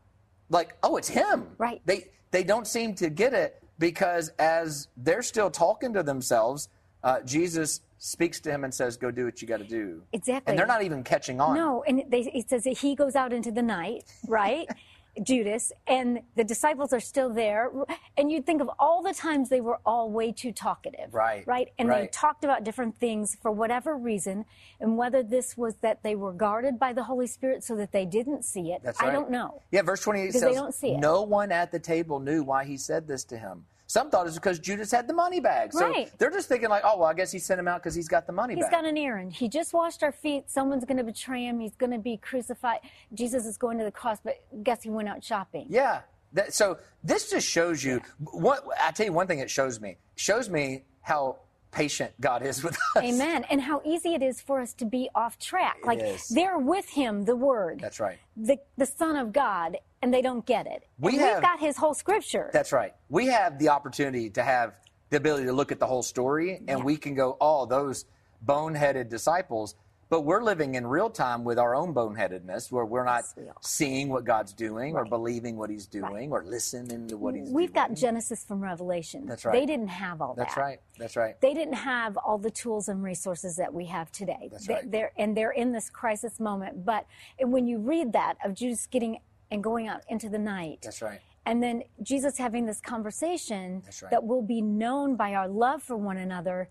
Like, 0.52 0.76
oh, 0.82 0.96
it's 0.96 1.08
him. 1.08 1.48
Right. 1.58 1.80
They 1.84 2.08
they 2.30 2.44
don't 2.44 2.66
seem 2.66 2.94
to 2.96 3.10
get 3.10 3.34
it 3.34 3.62
because 3.78 4.28
as 4.38 4.88
they're 4.96 5.22
still 5.22 5.50
talking 5.50 5.92
to 5.94 6.02
themselves, 6.02 6.68
uh, 7.02 7.20
Jesus 7.22 7.80
speaks 7.98 8.40
to 8.40 8.50
him 8.50 8.64
and 8.64 8.72
says, 8.72 8.96
"Go 8.96 9.10
do 9.10 9.24
what 9.24 9.42
you 9.42 9.48
got 9.48 9.58
to 9.58 9.64
do." 9.64 10.02
Exactly. 10.12 10.50
And 10.50 10.58
they're 10.58 10.66
not 10.66 10.82
even 10.82 11.02
catching 11.02 11.40
on. 11.40 11.56
No, 11.56 11.82
and 11.84 12.04
they, 12.08 12.20
it 12.20 12.48
says 12.48 12.64
that 12.64 12.78
he 12.78 12.94
goes 12.94 13.16
out 13.16 13.32
into 13.32 13.50
the 13.50 13.62
night, 13.62 14.04
right? 14.28 14.68
Judas, 15.22 15.72
and 15.86 16.20
the 16.36 16.44
disciples 16.44 16.92
are 16.92 17.00
still 17.00 17.28
there. 17.28 17.70
And 18.16 18.30
you'd 18.30 18.46
think 18.46 18.60
of 18.62 18.70
all 18.78 19.02
the 19.02 19.12
times 19.14 19.48
they 19.48 19.60
were 19.60 19.78
all 19.84 20.10
way 20.10 20.32
too 20.32 20.52
talkative. 20.52 21.12
Right, 21.12 21.46
Right? 21.46 21.68
And 21.78 21.90
they 21.90 22.08
talked 22.12 22.44
about 22.44 22.64
different 22.64 22.98
things 22.98 23.36
for 23.40 23.50
whatever 23.50 23.96
reason. 23.96 24.44
And 24.80 24.96
whether 24.96 25.22
this 25.22 25.56
was 25.56 25.76
that 25.82 26.02
they 26.02 26.14
were 26.14 26.32
guarded 26.32 26.78
by 26.78 26.92
the 26.92 27.04
Holy 27.04 27.26
Spirit 27.26 27.64
so 27.64 27.76
that 27.76 27.92
they 27.92 28.06
didn't 28.06 28.44
see 28.44 28.72
it, 28.72 28.82
That's 28.82 29.00
I 29.00 29.06
right. 29.06 29.12
don't 29.12 29.30
know. 29.30 29.62
Yeah, 29.70 29.82
verse 29.82 30.00
28 30.00 30.26
Because 30.26 30.40
says, 30.40 30.50
they 30.50 30.54
don't 30.54 30.74
see 30.74 30.92
it. 30.92 30.98
No 31.00 31.22
one 31.22 31.52
at 31.52 31.72
the 31.72 31.78
table 31.78 32.20
knew 32.20 32.42
why 32.42 32.64
he 32.64 32.76
said 32.76 33.06
this 33.06 33.24
to 33.24 33.38
him. 33.38 33.64
Some 33.92 34.08
thought 34.08 34.22
it 34.22 34.24
was 34.24 34.36
because 34.36 34.58
Judas 34.58 34.90
had 34.90 35.06
the 35.06 35.12
money 35.12 35.38
bag. 35.38 35.70
So 35.74 35.86
Right. 35.86 36.10
they're 36.16 36.30
just 36.30 36.48
thinking, 36.48 36.70
like, 36.70 36.82
oh, 36.82 36.96
well, 36.96 37.08
I 37.10 37.12
guess 37.12 37.30
he 37.30 37.38
sent 37.38 37.60
him 37.60 37.68
out 37.68 37.82
because 37.82 37.94
he's 37.94 38.08
got 38.08 38.26
the 38.26 38.32
money 38.32 38.54
He's 38.54 38.64
bag. 38.64 38.70
He's 38.70 38.80
got 38.80 38.88
an 38.88 38.96
errand. 38.96 39.34
He 39.34 39.50
just 39.50 39.74
washed 39.74 40.02
our 40.02 40.12
feet. 40.12 40.50
Someone's 40.50 40.86
going 40.86 40.96
to 40.96 41.04
betray 41.04 41.44
him. 41.44 41.60
He's 41.60 41.74
going 41.74 41.92
to 41.92 41.98
be 41.98 42.16
crucified. 42.16 42.78
Jesus 43.12 43.44
is 43.44 43.58
going 43.58 43.76
to 43.76 43.84
the 43.84 43.90
cross, 43.90 44.16
but 44.24 44.42
guess 44.62 44.82
he 44.82 44.88
went 44.88 45.08
out 45.10 45.22
shopping. 45.22 45.66
yeah. 45.68 46.00
That, 46.34 46.54
so 46.54 46.78
this 47.04 47.28
just 47.28 47.46
shows 47.46 47.84
you 47.84 48.00
what 48.30 48.64
I 48.82 48.92
tell 48.92 49.04
you 49.04 49.12
one 49.12 49.26
thing 49.26 49.40
it 49.40 49.50
shows 49.50 49.78
me. 49.78 49.98
Shows 50.16 50.48
me 50.48 50.84
how 51.02 51.40
patient 51.70 52.12
God 52.18 52.40
is 52.42 52.64
with 52.64 52.74
us. 52.96 53.04
Amen. 53.04 53.44
And 53.50 53.60
how 53.60 53.82
easy 53.84 54.14
it 54.14 54.22
is 54.22 54.40
for 54.40 54.62
us 54.62 54.72
to 54.74 54.86
be 54.86 55.10
off 55.14 55.38
track. 55.38 55.76
Like 55.84 56.00
is. 56.00 56.28
they're 56.28 56.56
with 56.56 56.88
him, 56.88 57.26
the 57.26 57.36
word. 57.36 57.80
That's 57.82 58.00
right. 58.00 58.16
The 58.38 58.56
the 58.78 58.86
Son 58.86 59.16
of 59.16 59.34
God, 59.34 59.76
and 60.02 60.12
they 60.12 60.20
don't 60.20 60.44
get 60.44 60.66
it. 60.66 60.84
We 60.98 61.16
have- 61.18 61.34
we've 61.36 61.42
got 61.42 61.60
his 61.60 61.76
whole 61.76 61.94
scripture. 61.94 62.50
That's 62.52 62.72
right. 62.72 62.94
We 63.08 63.26
have 63.26 63.58
the 63.58 63.68
opportunity 63.70 64.28
to 64.30 64.42
have 64.42 64.74
the 65.10 65.16
ability 65.16 65.46
to 65.46 65.52
look 65.52 65.70
at 65.72 65.78
the 65.78 65.86
whole 65.86 66.02
story 66.02 66.56
and 66.56 66.68
Yeah. 66.68 66.76
we 66.84 66.96
can 66.96 67.14
go, 67.14 67.36
oh, 67.40 67.66
those 67.66 68.04
boneheaded 68.44 69.08
disciples. 69.08 69.74
But 70.08 70.22
we're 70.22 70.42
living 70.42 70.74
in 70.74 70.86
real 70.86 71.08
time 71.08 71.42
with 71.42 71.58
our 71.58 71.74
own 71.74 71.94
boneheadedness 71.94 72.70
where 72.70 72.84
we're 72.84 73.04
not 73.04 73.24
Yes, 73.24 73.34
we 73.34 73.44
seeing 73.62 74.08
what 74.10 74.24
God's 74.24 74.52
doing 74.52 74.94
or 74.94 75.06
believing 75.06 75.56
what 75.56 75.70
he's 75.70 75.86
doing 75.86 76.30
or 76.32 76.44
listening 76.44 77.06
to 77.08 77.16
what 77.16 77.34
he's 77.34 77.44
doing. 77.44 77.54
We've 77.54 77.72
doing. 77.72 77.88
got 77.88 77.94
Genesis 77.96 78.44
from 78.44 78.62
Revelation. 78.62 79.24
That's 79.24 79.46
right. 79.46 79.52
They 79.58 79.64
didn't 79.64 79.88
have 79.88 80.20
all 80.20 80.34
That's 80.34 80.54
that. 80.54 80.60
right. 80.60 80.80
That's 80.98 81.16
right. 81.16 81.40
They 81.40 81.54
didn't 81.54 81.74
have 81.76 82.18
all 82.18 82.36
the 82.36 82.50
tools 82.50 82.88
and 82.90 83.02
resources 83.02 83.56
that 83.56 83.72
we 83.72 83.86
have 83.86 84.12
today. 84.12 84.48
That's 84.52 84.66
They- 84.66 84.74
right. 84.74 84.90
They're, 84.90 85.12
and 85.16 85.34
they're 85.34 85.50
in 85.52 85.72
this 85.72 85.88
crisis 85.88 86.38
moment. 86.38 86.84
But 86.84 87.06
when 87.40 87.66
you 87.66 87.78
read 87.78 88.12
that 88.12 88.36
of 88.44 88.52
Judas 88.52 88.86
getting 88.86 89.18
and 89.52 89.62
going 89.62 89.86
out 89.86 90.02
into 90.08 90.28
the 90.28 90.38
night, 90.38 90.80
That's 90.82 91.02
right. 91.02 91.20
and 91.46 91.62
then 91.62 91.84
Jesus 92.02 92.38
having 92.38 92.66
this 92.66 92.80
conversation 92.80 93.82
right. 94.02 94.10
that 94.10 94.24
will 94.24 94.42
be 94.42 94.62
known 94.62 95.14
by 95.14 95.34
our 95.34 95.46
love 95.46 95.82
for 95.82 95.96
one 95.96 96.16
another. 96.16 96.68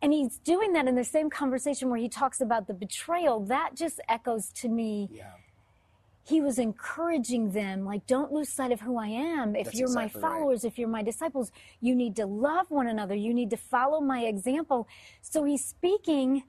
And 0.00 0.12
he's 0.12 0.38
doing 0.38 0.72
that 0.74 0.86
in 0.86 0.94
the 0.94 1.04
same 1.04 1.28
conversation 1.28 1.90
where 1.90 1.98
he 1.98 2.08
talks 2.08 2.40
about 2.40 2.66
the 2.66 2.74
betrayal. 2.74 3.40
That 3.40 3.74
just 3.74 4.00
echoes 4.08 4.50
to 4.54 4.68
me. 4.68 5.08
Yeah. 5.12 5.32
He 6.24 6.40
was 6.40 6.58
encouraging 6.58 7.52
them, 7.52 7.84
like, 7.84 8.06
don't 8.06 8.32
lose 8.32 8.50
sight 8.50 8.70
of 8.70 8.80
who 8.80 8.98
I 8.98 9.06
am. 9.06 9.56
If 9.56 9.66
That's 9.66 9.78
you're 9.78 9.88
exactly 9.88 10.20
my 10.20 10.28
right. 10.28 10.32
followers, 10.34 10.64
if 10.64 10.78
you're 10.78 10.88
my 10.88 11.02
disciples, 11.02 11.50
you 11.80 11.94
need 11.94 12.16
to 12.16 12.26
love 12.26 12.70
one 12.70 12.86
another. 12.86 13.14
You 13.14 13.32
need 13.32 13.50
to 13.50 13.56
follow 13.56 14.00
my 14.00 14.20
example. 14.24 14.86
So 15.22 15.44
he's 15.44 15.64
speaking, 15.64 16.44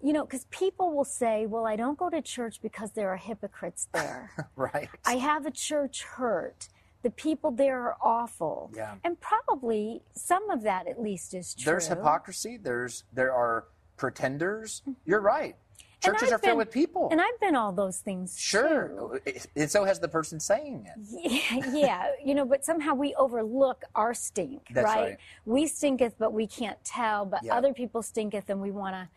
you 0.00 0.12
know, 0.12 0.24
because 0.24 0.44
people 0.50 0.92
will 0.94 1.04
say, 1.04 1.46
well, 1.46 1.66
I 1.66 1.76
don't 1.76 1.98
go 1.98 2.08
to 2.10 2.22
church 2.22 2.60
because 2.62 2.92
there 2.92 3.10
are 3.10 3.16
hypocrites 3.16 3.88
there. 3.92 4.30
Right. 4.56 4.88
I 5.06 5.16
have 5.18 5.46
a 5.46 5.50
church 5.50 6.02
hurt. 6.02 6.68
The 7.02 7.10
people 7.10 7.50
there 7.52 7.80
are 7.80 7.96
awful. 8.02 8.70
Yeah. 8.74 8.96
And 9.04 9.20
probably 9.20 10.02
some 10.14 10.50
of 10.50 10.62
that 10.62 10.88
at 10.88 11.00
least 11.00 11.32
is 11.32 11.54
true. 11.54 11.64
There's 11.72 11.86
hypocrisy. 11.86 12.58
There's 12.60 13.04
there 13.12 13.32
are 13.32 13.66
pretenders. 13.96 14.82
Mm-hmm. 14.82 14.92
You're 15.04 15.20
right. 15.20 15.56
Churches 16.00 16.30
are 16.30 16.38
filled 16.38 16.58
with 16.58 16.70
people. 16.70 17.08
And 17.10 17.20
I've 17.20 17.40
been 17.40 17.56
all 17.56 17.72
those 17.72 17.98
things. 17.98 18.34
too. 18.36 18.40
Sure. 18.40 19.20
And 19.56 19.68
so 19.70 19.84
has 19.84 19.98
the 19.98 20.06
person 20.08 20.38
saying 20.38 20.86
it. 20.96 21.72
yeah, 21.72 22.06
you 22.24 22.34
know, 22.34 22.44
but 22.44 22.64
somehow 22.64 22.94
we 22.94 23.14
overlook 23.16 23.82
our 23.96 24.14
stink, 24.14 24.68
That's 24.70 24.84
right? 24.84 25.00
right. 25.02 25.16
We 25.44 25.66
stinketh, 25.66 26.14
but 26.18 26.32
we 26.32 26.46
can't 26.46 26.82
tell, 26.84 27.24
but 27.26 27.42
Yeah. 27.42 27.56
other 27.56 27.72
people 27.72 28.02
stinketh 28.02 28.48
and 28.48 28.60
we 28.60 28.70
want 28.70 28.94
to 28.94 29.08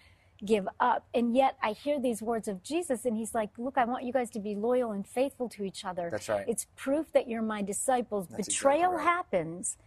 give 0.43 0.67
up. 0.79 1.05
And 1.13 1.35
yet 1.35 1.57
I 1.61 1.71
hear 1.71 1.99
these 1.99 2.21
words 2.21 2.47
of 2.47 2.63
Jesus 2.63 3.05
and 3.05 3.15
he's 3.15 3.35
like, 3.35 3.49
look, 3.57 3.77
I 3.77 3.85
want 3.85 4.03
you 4.03 4.13
guys 4.13 4.29
to 4.31 4.39
be 4.39 4.55
loyal 4.55 4.91
and 4.91 5.05
faithful 5.05 5.49
to 5.49 5.63
each 5.63 5.85
other. 5.85 6.09
That's 6.09 6.29
right. 6.29 6.45
It's 6.47 6.67
proof 6.75 7.11
that 7.13 7.27
you're 7.27 7.41
my 7.41 7.61
disciples. 7.61 8.27
That's 8.29 8.47
Betrayal 8.47 8.91
exactly 8.91 8.97
right. 8.97 9.15
happens, 9.15 9.77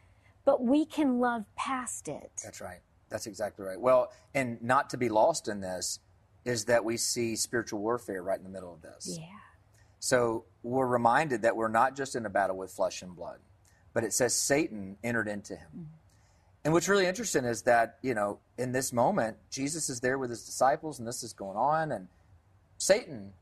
but 0.44 0.62
we 0.62 0.84
can 0.84 1.18
love 1.18 1.44
past 1.56 2.08
it. 2.08 2.30
That's 2.42 2.60
right. 2.60 2.80
That's 3.08 3.26
exactly 3.26 3.64
right. 3.64 3.80
Well, 3.80 4.12
and 4.34 4.62
not 4.62 4.90
to 4.90 4.96
be 4.96 5.08
lost 5.08 5.48
in 5.48 5.60
this 5.60 6.00
is 6.44 6.66
that 6.66 6.84
we 6.84 6.96
see 6.96 7.36
spiritual 7.36 7.80
warfare 7.80 8.22
right 8.22 8.38
in 8.38 8.44
the 8.44 8.50
middle 8.50 8.72
of 8.72 8.82
this. 8.82 9.16
Yeah. 9.18 9.26
So 9.98 10.44
we're 10.62 10.86
reminded 10.86 11.42
that 11.42 11.56
we're 11.56 11.68
not 11.68 11.96
just 11.96 12.14
in 12.14 12.26
a 12.26 12.30
battle 12.30 12.56
with 12.56 12.70
flesh 12.70 13.02
and 13.02 13.16
blood, 13.16 13.38
but 13.94 14.04
it 14.04 14.12
says 14.12 14.34
Satan 14.34 14.96
entered 15.02 15.28
into 15.28 15.56
him. 15.56 15.68
Mm-hmm. 15.74 15.84
And 16.64 16.72
what's 16.72 16.88
really 16.88 17.07
interesting 17.07 17.44
is 17.44 17.62
that, 17.62 17.98
you 18.03 18.14
know, 18.14 18.38
in 18.57 18.72
this 18.72 18.92
moment, 18.92 19.37
Jesus 19.50 19.90
is 19.90 20.00
there 20.00 20.16
with 20.18 20.31
his 20.31 20.44
disciples 20.44 20.98
and 20.98 21.07
this 21.07 21.22
is 21.22 21.33
going 21.33 21.57
on, 21.57 21.92
and 21.92 22.09
Satan 22.79 23.33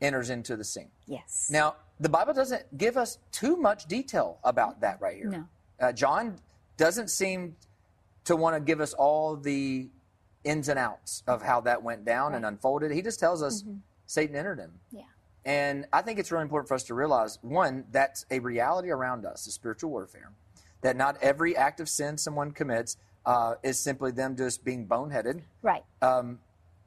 enters 0.00 0.30
into 0.30 0.56
the 0.56 0.64
scene. 0.64 0.90
Yes. 1.06 1.48
Now, 1.50 1.76
the 2.00 2.08
Bible 2.08 2.32
doesn't 2.32 2.76
give 2.76 2.96
us 2.96 3.18
too 3.30 3.56
much 3.56 3.86
detail 3.86 4.38
about 4.42 4.80
that 4.80 5.00
right 5.00 5.16
here. 5.16 5.28
No. 5.28 5.44
Uh, 5.78 5.92
John 5.92 6.38
doesn't 6.76 7.08
seem 7.10 7.56
to 8.24 8.36
want 8.36 8.56
to 8.56 8.60
give 8.60 8.80
us 8.80 8.94
all 8.94 9.36
the 9.36 9.88
ins 10.44 10.68
and 10.68 10.78
outs 10.78 11.22
of 11.26 11.42
how 11.42 11.60
that 11.60 11.82
went 11.82 12.04
down 12.04 12.34
and 12.34 12.44
unfolded. 12.46 12.90
He 12.90 13.02
just 13.02 13.20
tells 13.20 13.42
us 13.42 13.64
Satan 14.06 14.34
entered 14.34 14.58
him. 14.58 14.72
yeah. 14.90 15.02
And 15.44 15.86
I 15.92 16.02
think 16.02 16.20
it's 16.20 16.30
really 16.30 16.42
important 16.42 16.68
for 16.68 16.74
us 16.74 16.84
to 16.84 16.94
realize 16.94 17.38
one, 17.42 17.84
that's 17.90 18.24
a 18.30 18.38
reality 18.38 18.90
around 18.90 19.26
us, 19.26 19.44
the 19.44 19.50
spiritual 19.50 19.90
warfare. 19.90 20.30
That 20.82 20.96
not 20.96 21.16
every 21.22 21.56
act 21.56 21.80
of 21.80 21.88
sin 21.88 22.18
someone 22.18 22.50
commits 22.52 22.96
uh, 23.24 23.54
is 23.62 23.78
simply 23.78 24.10
them 24.10 24.36
just 24.36 24.64
being 24.64 24.86
boneheaded. 24.86 25.42
Right. 25.62 25.84
Um, 26.02 26.40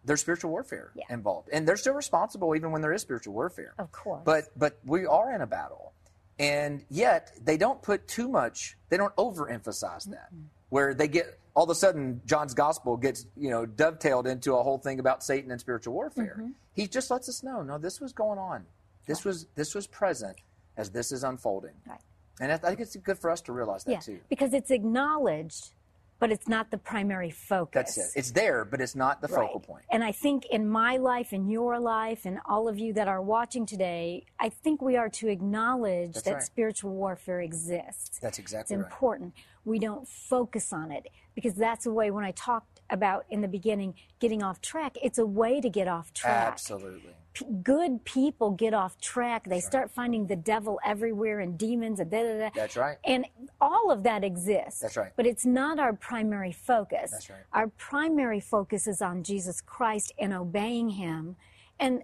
there's 0.03 0.21
spiritual 0.21 0.51
warfare 0.51 0.91
Yeah. 0.95 1.05
involved, 1.09 1.49
and 1.51 1.67
they're 1.67 1.77
still 1.77 1.93
responsible 1.95 2.55
even 2.55 2.71
when 2.71 2.81
there 2.81 2.93
is 2.93 3.01
spiritual 3.01 3.33
warfare. 3.33 3.73
Of 3.79 3.91
course. 3.91 4.21
But 4.23 4.45
but 4.55 4.77
we 4.85 5.05
are 5.05 5.33
in 5.33 5.41
a 5.41 5.47
battle, 5.47 5.93
and 6.37 6.85
yet 6.89 7.31
they 7.43 7.57
don't 7.57 7.81
put 7.81 8.07
too 8.07 8.27
much. 8.27 8.77
They 8.89 8.97
don't 8.97 9.15
overemphasize 9.15 10.03
that, 10.11 10.29
where 10.69 10.93
they 10.93 11.07
get 11.07 11.39
all 11.55 11.63
of 11.63 11.69
a 11.71 11.75
sudden 11.75 12.21
John's 12.25 12.53
gospel 12.53 12.97
gets 12.97 13.25
you 13.35 13.49
know 13.49 13.65
dovetailed 13.65 14.27
into 14.27 14.53
a 14.55 14.61
whole 14.61 14.77
thing 14.77 14.99
about 14.99 15.23
Satan 15.23 15.49
and 15.51 15.59
spiritual 15.59 15.93
warfare. 15.93 16.35
Mm-hmm. 16.39 16.51
He 16.73 16.87
just 16.87 17.09
lets 17.09 17.29
us 17.29 17.41
know, 17.41 17.63
no, 17.63 17.77
this 17.77 17.99
was 18.01 18.11
going 18.13 18.37
on. 18.37 18.65
This 19.07 19.23
was 19.23 19.47
this 19.55 19.73
was 19.73 19.87
present 19.87 20.37
as 20.77 20.91
this 20.91 21.11
is 21.11 21.23
unfolding. 21.23 21.73
Right. 21.87 21.99
And 22.39 22.51
I 22.51 22.57
think 22.57 22.79
it's 22.79 22.95
good 22.97 23.17
for 23.17 23.29
us 23.29 23.41
to 23.41 23.53
realize 23.53 23.83
that 23.85 23.91
Yeah. 23.91 23.99
too. 23.99 24.19
Because 24.29 24.53
it's 24.53 24.71
acknowledged, 24.71 25.71
but 26.19 26.31
it's 26.31 26.47
not 26.47 26.71
the 26.71 26.77
primary 26.77 27.29
focus. 27.31 27.95
That's 27.95 27.97
it. 28.15 28.19
It's 28.19 28.31
there, 28.31 28.65
but 28.65 28.81
it's 28.81 28.95
not 28.95 29.21
the 29.21 29.27
focal 29.27 29.59
point. 29.59 29.83
And 29.89 30.03
I 30.03 30.11
think 30.11 30.45
in 30.47 30.67
my 30.67 30.97
life, 30.97 31.33
in 31.33 31.49
your 31.49 31.79
life, 31.79 32.25
and 32.25 32.39
all 32.45 32.67
of 32.67 32.77
you 32.79 32.93
that 32.93 33.07
are 33.07 33.21
watching 33.21 33.65
today, 33.65 34.25
I 34.39 34.49
think 34.49 34.81
we 34.81 34.95
are 34.97 35.09
to 35.09 35.27
acknowledge 35.29 36.13
That's 36.13 36.25
that 36.25 36.33
right. 36.35 36.43
spiritual 36.43 36.91
warfare 36.93 37.41
exists. 37.41 38.19
That's 38.19 38.37
It's 38.37 38.39
exactly 38.39 38.75
right. 38.77 38.85
important. 38.85 39.33
We 39.65 39.79
don't 39.79 40.07
focus 40.07 40.71
on 40.73 40.91
it 40.91 41.07
because 41.35 41.53
that's 41.53 41.85
the 41.85 41.93
way, 41.93 42.11
when 42.11 42.23
I 42.25 42.31
talked 42.31 42.81
about 42.89 43.25
in 43.29 43.41
the 43.41 43.47
beginning 43.47 43.95
getting 44.19 44.43
off 44.43 44.61
track, 44.61 44.95
it's 45.01 45.17
a 45.17 45.25
way 45.25 45.59
to 45.59 45.69
get 45.69 45.87
off 45.87 46.13
track. 46.13 46.47
Absolutely. 46.53 47.15
P- 47.35 47.45
good 47.63 48.03
people 48.05 48.49
get 48.51 48.73
off 48.73 48.99
track. 48.99 49.43
They 49.45 49.59
start 49.59 49.91
finding 49.91 50.25
the 50.25 50.35
devil 50.35 50.79
everywhere 50.83 51.41
and 51.41 51.57
demons 51.57 51.99
and 51.99 52.09
da 52.09 52.23
da 52.23 52.39
da. 52.39 52.49
That's 52.55 52.75
right. 52.77 52.97
And 53.03 53.25
all 53.61 53.91
of 53.91 54.03
that 54.03 54.23
exists. 54.23 54.79
That's 54.79 54.97
right. 54.97 55.11
But 55.15 55.27
it's 55.27 55.45
not 55.45 55.77
our 55.77 55.93
primary 55.93 56.51
focus. 56.53 57.11
That's 57.11 57.29
right. 57.29 57.39
Our 57.53 57.67
primary 57.67 58.39
focus 58.39 58.87
is 58.87 59.01
on 59.01 59.21
Jesus 59.21 59.61
Christ 59.61 60.13
and 60.17 60.33
obeying 60.33 60.89
him. 60.89 61.35
And 61.79 62.01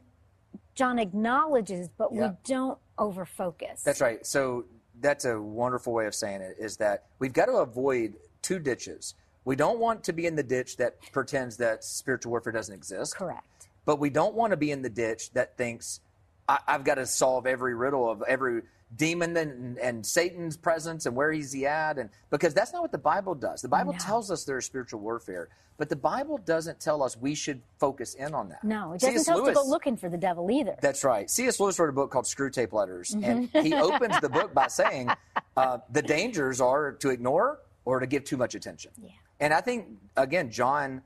John 0.76 1.00
acknowledges, 1.00 1.90
but 1.98 2.14
Yeah. 2.14 2.30
we 2.30 2.36
don't 2.44 2.78
overfocus. 3.00 3.84
That's 3.84 4.02
right. 4.02 4.26
So 4.26 4.66
that's 5.00 5.26
a 5.26 5.42
wonderful 5.42 5.94
way 5.94 6.06
of 6.08 6.14
saying 6.14 6.42
it 6.42 6.58
is 6.60 6.78
that 6.78 7.06
we've 7.20 7.34
got 7.34 7.46
to 7.46 7.54
avoid 7.54 8.16
two 8.42 8.60
ditches. 8.60 9.16
We 9.46 9.56
don't 9.56 9.80
want 9.80 10.04
to 10.04 10.14
be 10.14 10.28
in 10.28 10.36
the 10.36 10.44
ditch 10.44 10.78
that 10.78 10.98
pretends 11.12 11.58
that 11.58 11.84
spiritual 11.84 12.32
warfare 12.32 12.54
doesn't 12.54 12.76
exist. 12.76 13.16
correct. 13.16 13.61
But 13.86 14.00
we 14.00 14.10
don't 14.10 14.36
want 14.36 14.52
to 14.52 14.58
be 14.58 14.72
in 14.72 14.82
the 14.82 14.90
ditch 14.90 15.32
that 15.34 15.58
thinks 15.58 16.02
I, 16.48 16.60
I've 16.68 16.84
got 16.84 16.96
to 16.96 17.06
solve 17.06 17.46
every 17.48 17.74
riddle 17.76 18.10
of 18.10 18.22
every 18.28 18.62
demon 18.94 19.38
and, 19.38 19.78
and 19.78 20.06
Satan's 20.06 20.58
presence 20.58 21.06
and 21.06 21.16
where 21.16 21.32
is 21.32 21.54
he 21.54 21.66
at 21.66 21.98
and 21.98 22.10
because 22.30 22.54
that's 22.54 22.74
not 22.74 22.82
what 22.82 22.92
the 22.92 22.98
Bible 22.98 23.34
does. 23.36 23.62
The 23.62 23.70
Bible 23.70 23.94
No. 23.94 24.00
tells 24.00 24.30
us 24.30 24.44
there's 24.44 24.66
spiritual 24.66 25.00
warfare, 25.00 25.48
but 25.78 25.88
the 25.88 25.96
Bible 25.96 26.38
doesn't 26.38 26.80
tell 26.82 27.02
us 27.02 27.16
we 27.16 27.34
should 27.34 27.62
focus 27.80 28.16
in 28.16 28.34
on 28.34 28.50
that. 28.50 28.64
No, 28.66 28.92
it 28.92 29.00
doesn't 29.00 29.24
tell 29.24 29.42
us 29.44 29.48
to 29.48 29.54
go 29.54 29.64
looking 29.66 29.96
for 29.96 30.10
the 30.10 30.18
devil 30.18 30.52
either. 30.52 30.76
that's 30.82 31.06
right. 31.06 31.30
C.S. 31.30 31.60
Lewis 31.62 31.80
wrote 31.80 31.90
a 31.90 31.94
book 31.94 32.12
called 32.12 32.26
Screwtape 32.26 32.74
Letters, 32.74 33.14
and 33.14 33.50
Mm-hmm. 33.52 33.62
he 33.66 33.74
opens 33.74 34.20
the 34.20 34.28
book 34.30 34.54
by 34.54 34.68
saying 34.68 35.10
uh, 35.58 35.78
the 35.90 36.02
dangers 36.02 36.60
are 36.60 36.92
to 36.94 37.10
ignore 37.12 37.62
or 37.86 38.02
to 38.02 38.06
give 38.08 38.26
too 38.26 38.36
much 38.38 38.56
attention. 38.56 38.92
Yeah. 39.02 39.12
And 39.40 39.54
I 39.54 39.62
think 39.62 39.88
again, 40.18 40.52
John 40.52 41.02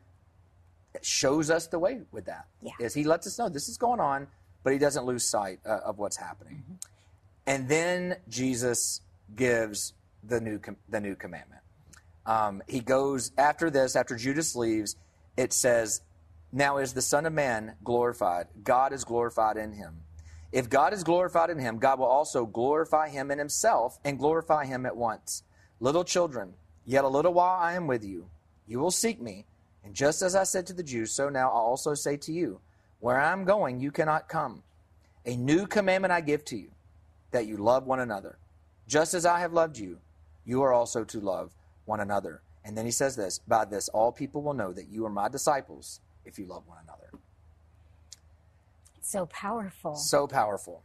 shows 1.04 1.50
us 1.50 1.68
the 1.68 1.80
way 1.80 2.02
with 2.12 2.26
that. 2.26 2.46
Yeah. 2.62 2.72
Is 2.80 2.94
he 2.94 3.04
lets 3.04 3.28
us 3.28 3.40
know 3.40 3.50
this 3.50 3.68
is 3.68 3.78
going 3.78 4.00
on, 4.00 4.28
but 4.64 4.74
he 4.74 4.80
doesn't 4.80 5.06
lose 5.06 5.28
sight 5.28 5.60
uh, 5.66 5.80
of 5.86 5.98
what's 5.98 6.18
happening. 6.18 6.64
Mm-hmm. 6.64 6.74
And 7.48 7.70
then 7.70 8.18
Jesus 8.30 9.02
gives 9.36 9.94
the 10.24 10.40
new 10.40 10.60
com- 10.60 10.78
the 10.90 11.00
new 11.00 11.16
commandment. 11.16 11.62
Um, 12.26 12.64
he 12.68 12.80
goes 12.80 13.32
after 13.38 13.70
this, 13.70 13.96
after 13.96 14.16
Judas 14.16 14.56
leaves, 14.56 14.96
it 15.38 15.54
says, 15.54 16.02
Now 16.52 16.78
is 16.78 16.94
the 16.94 17.02
Son 17.02 17.26
of 17.26 17.34
Man 17.34 17.76
glorified. 17.84 18.48
God 18.64 18.94
is 18.94 19.04
glorified 19.04 19.58
in 19.58 19.74
him. 19.74 20.02
If 20.52 20.70
God 20.70 20.94
is 20.94 21.04
glorified 21.04 21.50
in 21.50 21.60
him, 21.60 21.78
God 21.78 22.00
will 22.00 22.06
also 22.06 22.46
glorify 22.46 23.10
him 23.10 23.30
in 23.30 23.38
himself 23.38 24.00
and 24.04 24.18
glorify 24.18 24.66
him 24.66 24.86
at 24.86 24.96
once. 24.96 25.44
Little 25.80 26.04
children, 26.04 26.54
yet 26.86 27.04
a 27.04 27.10
little 27.10 27.34
while 27.34 27.60
I 27.60 27.74
am 27.74 27.88
with 27.88 28.04
you. 28.04 28.30
You 28.68 28.80
will 28.80 28.92
seek 28.92 29.22
me. 29.22 29.46
And 29.86 29.94
just 29.94 30.24
as 30.24 30.36
I 30.36 30.44
said 30.44 30.66
to 30.68 30.74
the 30.74 30.84
Jews, 30.84 31.12
so 31.12 31.30
now 31.30 31.50
I 31.50 31.54
also 31.54 31.94
say 31.94 32.18
to 32.18 32.34
you, 32.34 32.60
Where 33.00 33.20
I 33.20 33.32
am 33.32 33.46
going, 33.46 33.80
you 33.80 33.92
cannot 33.92 34.28
come. 34.28 34.64
A 35.26 35.36
new 35.38 35.68
commandment 35.68 36.12
I 36.12 36.22
give 36.22 36.44
to 36.46 36.58
you, 36.58 36.72
that 37.32 37.46
you 37.46 37.58
love 37.58 37.86
one 37.86 38.00
another. 38.00 38.38
Just 38.88 39.14
as 39.14 39.26
I 39.26 39.40
have 39.40 39.54
loved 39.54 39.78
you, 39.78 40.00
you 40.44 40.64
are 40.64 40.74
also 40.74 41.04
to 41.04 41.20
love 41.20 41.52
one 41.86 42.00
another. 42.00 42.42
And 42.64 42.76
then 42.76 42.86
he 42.86 42.92
says 42.92 43.16
this 43.16 43.40
By 43.48 43.66
this, 43.66 43.88
all 43.90 44.12
people 44.12 44.42
will 44.42 44.56
know 44.56 44.74
that 44.74 44.90
you 44.90 45.06
are 45.06 45.10
my 45.10 45.30
disciples 45.30 46.02
if 46.26 46.40
you 46.40 46.48
love 46.48 46.64
one 46.68 46.80
another. 46.84 47.12
So 49.02 49.28
powerful. 49.28 49.96
So 49.96 50.26
powerful. 50.26 50.82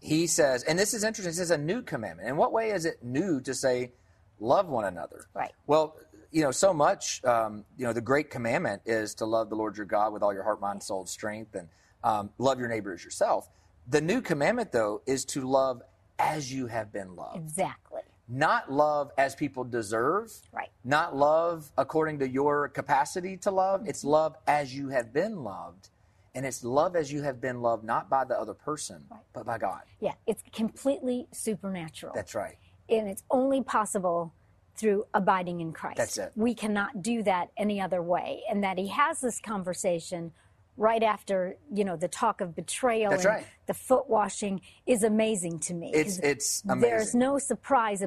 He 0.00 0.26
says, 0.26 0.64
and 0.64 0.78
this 0.78 0.92
is 0.92 1.02
interesting, 1.02 1.32
he 1.32 1.36
says 1.36 1.50
a 1.50 1.56
new 1.56 1.80
commandment. 1.80 2.28
In 2.28 2.36
what 2.36 2.52
way 2.52 2.70
is 2.70 2.84
it 2.84 3.02
new 3.02 3.40
to 3.40 3.54
say, 3.54 3.92
love 4.38 4.68
one 4.68 4.84
another? 4.84 5.24
Right. 5.32 5.52
Well, 5.66 5.96
you 6.34 6.42
know, 6.42 6.50
so 6.50 6.74
much, 6.74 7.24
um, 7.24 7.64
you 7.78 7.86
know, 7.86 7.92
the 7.92 8.00
great 8.00 8.28
commandment 8.28 8.82
is 8.84 9.14
to 9.14 9.24
love 9.24 9.50
the 9.50 9.54
Lord 9.54 9.76
your 9.76 9.86
God 9.86 10.12
with 10.12 10.20
all 10.20 10.34
your 10.34 10.42
heart, 10.42 10.60
mind, 10.60 10.82
soul, 10.82 11.06
strength, 11.06 11.54
and 11.54 11.68
um, 12.02 12.28
love 12.38 12.58
your 12.58 12.68
neighbor 12.68 12.92
as 12.92 13.04
yourself. 13.04 13.48
The 13.86 14.00
new 14.00 14.20
commandment, 14.20 14.72
though, 14.72 15.00
is 15.06 15.24
to 15.26 15.42
love 15.42 15.80
as 16.18 16.52
you 16.52 16.66
have 16.66 16.92
been 16.92 17.14
loved. 17.14 17.36
Exactly. 17.36 18.00
Not 18.28 18.72
love 18.72 19.12
as 19.16 19.36
people 19.36 19.62
deserve. 19.62 20.32
Right. 20.52 20.70
Not 20.82 21.14
love 21.14 21.70
according 21.78 22.18
to 22.18 22.28
your 22.28 22.68
capacity 22.68 23.36
to 23.38 23.52
love. 23.52 23.80
Mm-hmm. 23.80 23.90
It's 23.90 24.02
love 24.02 24.36
as 24.48 24.74
you 24.74 24.88
have 24.88 25.12
been 25.12 25.44
loved. 25.44 25.90
And 26.34 26.44
it's 26.44 26.64
love 26.64 26.96
as 26.96 27.12
you 27.12 27.22
have 27.22 27.40
been 27.40 27.62
loved, 27.62 27.84
not 27.84 28.10
by 28.10 28.24
the 28.24 28.36
other 28.36 28.54
person, 28.54 29.04
right. 29.08 29.20
but 29.32 29.46
by 29.46 29.58
God. 29.58 29.82
Yeah, 30.00 30.14
it's 30.26 30.42
completely 30.52 31.28
supernatural. 31.32 32.12
That's 32.12 32.34
right. 32.34 32.56
And 32.88 33.08
it's 33.08 33.22
only 33.30 33.62
possible 33.62 34.34
through 34.76 35.06
abiding 35.14 35.60
in 35.60 35.72
Christ. 35.72 35.98
That's 35.98 36.18
it. 36.18 36.32
We 36.34 36.54
cannot 36.54 37.02
do 37.02 37.22
that 37.22 37.50
any 37.56 37.80
other 37.80 38.02
way. 38.02 38.42
And 38.50 38.64
that 38.64 38.78
he 38.78 38.88
has 38.88 39.20
this 39.20 39.40
conversation 39.40 40.32
right 40.76 41.02
after, 41.02 41.56
you 41.72 41.84
know, 41.84 41.96
the 41.96 42.08
talk 42.08 42.40
of 42.40 42.54
betrayal 42.56 43.10
That's 43.10 43.24
and 43.24 43.34
right. 43.34 43.46
the 43.66 43.74
foot 43.74 44.08
washing 44.08 44.60
is 44.86 45.02
amazing 45.04 45.60
to 45.60 45.74
me. 45.74 45.92
It's 45.94 46.18
it's 46.18 46.62
amazing. 46.64 46.80
There's 46.80 47.14
no 47.14 47.38
surprise 47.38 48.02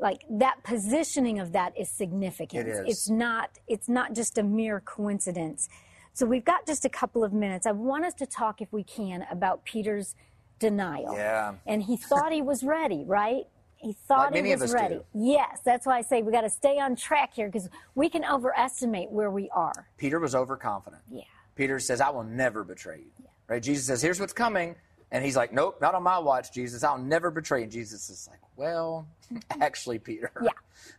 like 0.00 0.22
that 0.28 0.64
positioning 0.64 1.38
of 1.38 1.52
that 1.52 1.78
is 1.78 1.88
significant. 1.88 2.66
It 2.66 2.70
is. 2.70 2.84
It's 2.86 3.10
not 3.10 3.50
it's 3.68 3.88
not 3.88 4.14
just 4.14 4.38
a 4.38 4.42
mere 4.42 4.80
coincidence. 4.80 5.68
So 6.14 6.26
we've 6.26 6.44
got 6.44 6.64
just 6.66 6.84
a 6.84 6.88
couple 6.88 7.24
of 7.24 7.32
minutes. 7.32 7.66
I 7.66 7.72
want 7.72 8.04
us 8.04 8.14
to 8.14 8.26
talk, 8.26 8.62
if 8.62 8.72
we 8.72 8.84
can, 8.84 9.26
about 9.32 9.64
Peter's 9.64 10.14
denial. 10.60 11.12
Yeah. 11.14 11.54
And 11.66 11.82
he 11.82 11.96
thought 11.96 12.30
he 12.30 12.40
was 12.40 12.62
ready, 12.62 13.02
right? 13.04 13.46
He 13.84 13.92
thought 13.92 14.32
like 14.32 14.44
he 14.44 14.56
was 14.56 14.72
ready. 14.72 14.94
Do. 14.96 15.04
Yes, 15.12 15.60
that's 15.62 15.84
why 15.84 15.98
I 15.98 16.02
say 16.02 16.22
we 16.22 16.32
got 16.32 16.40
to 16.40 16.50
stay 16.50 16.78
on 16.78 16.96
track 16.96 17.34
here 17.34 17.48
because 17.48 17.68
we 17.94 18.08
can 18.08 18.24
overestimate 18.24 19.10
where 19.10 19.30
we 19.30 19.50
are. 19.50 19.88
Peter 19.98 20.18
was 20.18 20.34
overconfident. 20.34 21.02
Yeah. 21.10 21.24
Peter 21.54 21.78
says, 21.78 22.00
"I 22.00 22.08
will 22.08 22.24
never 22.24 22.64
betray 22.64 22.98
you." 22.98 23.10
Yeah. 23.22 23.26
Right? 23.46 23.62
Jesus 23.62 23.86
says, 23.86 24.00
"Here's 24.00 24.18
what's 24.18 24.32
coming," 24.32 24.74
and 25.10 25.22
he's 25.22 25.36
like, 25.36 25.52
"Nope, 25.52 25.80
not 25.82 25.94
on 25.94 26.02
my 26.02 26.18
watch, 26.18 26.50
Jesus. 26.50 26.82
I'll 26.82 26.96
never 26.98 27.30
betray. 27.30 27.62
And 27.62 27.70
Jesus 27.70 28.08
is 28.08 28.26
like, 28.30 28.40
"Well, 28.56 29.06
actually, 29.60 29.98
Peter." 29.98 30.32
Yeah. 30.42 30.50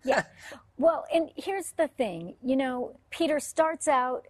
Yeah. 0.04 0.24
well, 0.78 1.06
and 1.12 1.32
here's 1.36 1.72
the 1.72 1.88
thing. 1.88 2.36
You 2.44 2.56
know, 2.56 2.98
Peter 3.10 3.40
starts 3.40 3.88
out 3.88 4.28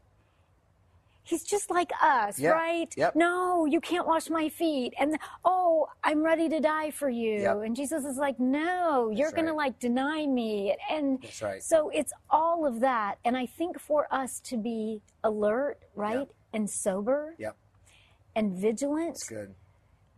he's 1.26 1.44
just 1.44 1.70
like 1.70 1.92
us, 2.02 2.40
yeah. 2.40 2.52
right? 2.52 2.94
Yep. 2.96 3.16
No, 3.16 3.66
you 3.66 3.82
can't 3.82 4.08
wash 4.08 4.30
my 4.30 4.48
feet. 4.48 4.94
And 4.98 5.18
oh, 5.44 5.88
I'm 6.04 6.24
ready 6.24 6.48
to 6.50 6.60
die 6.60 6.92
for 6.92 7.10
you. 7.10 7.42
Yep. 7.42 7.62
And 7.66 7.76
Jesus 7.76 8.06
is 8.06 8.18
like, 8.18 8.40
no, 8.40 9.10
you're 9.10 9.28
That's 9.28 9.34
going 9.36 9.48
to 9.48 9.54
like 9.54 9.80
deny 9.80 10.26
me. 10.26 10.76
And 10.90 11.20
That's 11.22 11.42
right. 11.42 11.64
so 11.64 11.90
it's 11.94 12.14
all 12.30 12.66
of 12.66 12.80
that. 12.82 13.18
And 13.26 13.36
I 13.36 13.46
think 13.48 13.80
for 13.80 14.08
us 14.14 14.40
to 14.46 14.58
be 14.58 15.02
alert, 15.24 15.80
right? 15.96 16.20
Yep. 16.20 16.30
And 16.54 16.70
sober 16.70 17.36
Yep. 17.38 17.58
and 18.36 18.54
vigilant. 18.58 19.16
That's 19.16 19.28
good. 19.30 19.56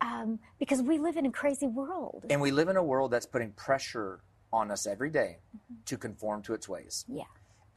Um, 0.00 0.38
because 0.60 0.80
we 0.80 0.98
live 0.98 1.16
in 1.16 1.26
a 1.26 1.32
crazy 1.32 1.66
world. 1.66 2.24
And 2.30 2.40
we 2.40 2.52
live 2.52 2.68
in 2.68 2.76
a 2.76 2.84
world 2.84 3.10
that's 3.10 3.26
putting 3.26 3.50
pressure 3.52 4.20
on 4.52 4.70
us 4.70 4.86
every 4.86 5.10
day 5.10 5.38
to 5.86 5.96
conform 5.98 6.42
to 6.42 6.54
its 6.54 6.68
ways. 6.68 7.04
yeah. 7.08 7.24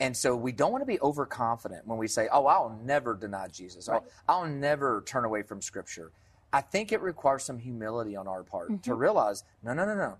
And 0.01 0.17
so 0.17 0.35
we 0.35 0.51
don't 0.51 0.71
want 0.71 0.81
to 0.81 0.85
be 0.87 0.99
overconfident 0.99 1.85
when 1.87 1.97
we 1.99 2.07
say, 2.07 2.27
"Oh, 2.31 2.47
I'll 2.47 2.77
never 2.83 3.13
deny 3.13 3.47
Jesus. 3.47 3.87
Right. 3.87 4.01
Oh, 4.03 4.09
I'll 4.27 4.47
never 4.47 5.03
turn 5.05 5.23
away 5.25 5.43
from 5.43 5.61
Scripture." 5.61 6.11
I 6.51 6.59
think 6.59 6.91
it 6.91 7.01
requires 7.01 7.43
some 7.43 7.59
humility 7.59 8.15
on 8.17 8.27
our 8.27 8.43
part 8.43 8.71
Mm-hmm. 8.71 8.81
to 8.81 8.95
realize, 8.95 9.45
no, 9.63 9.73
no, 9.73 9.85
no, 9.85 9.95
no. 9.95 10.17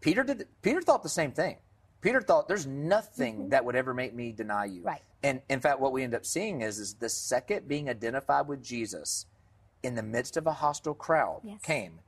Peter 0.00 0.22
did. 0.22 0.46
Peter 0.60 0.80
thought 0.82 1.02
the 1.02 1.08
same 1.08 1.32
thing. 1.32 1.56
Peter 2.02 2.20
thought, 2.20 2.46
"There's 2.46 2.66
nothing 2.66 3.48
that 3.48 3.64
would 3.64 3.74
ever 3.74 3.94
make 3.94 4.14
me 4.14 4.32
deny 4.32 4.66
you." 4.66 4.80
Mm-hmm. 4.80 4.88
Right. 4.88 5.02
And 5.24 5.40
in 5.48 5.60
fact, 5.60 5.80
what 5.80 5.92
we 5.92 6.02
end 6.02 6.14
up 6.14 6.26
seeing 6.26 6.60
is, 6.60 6.78
is 6.78 6.94
the 6.94 7.08
second 7.08 7.66
being 7.66 7.88
identified 7.88 8.46
with 8.48 8.62
Jesus 8.62 9.26
in 9.82 9.94
the 9.94 10.02
midst 10.02 10.36
of 10.36 10.46
a 10.46 10.52
hostile 10.52 10.94
crowd 10.94 11.40
Yes. 11.42 11.60
came, 11.62 12.00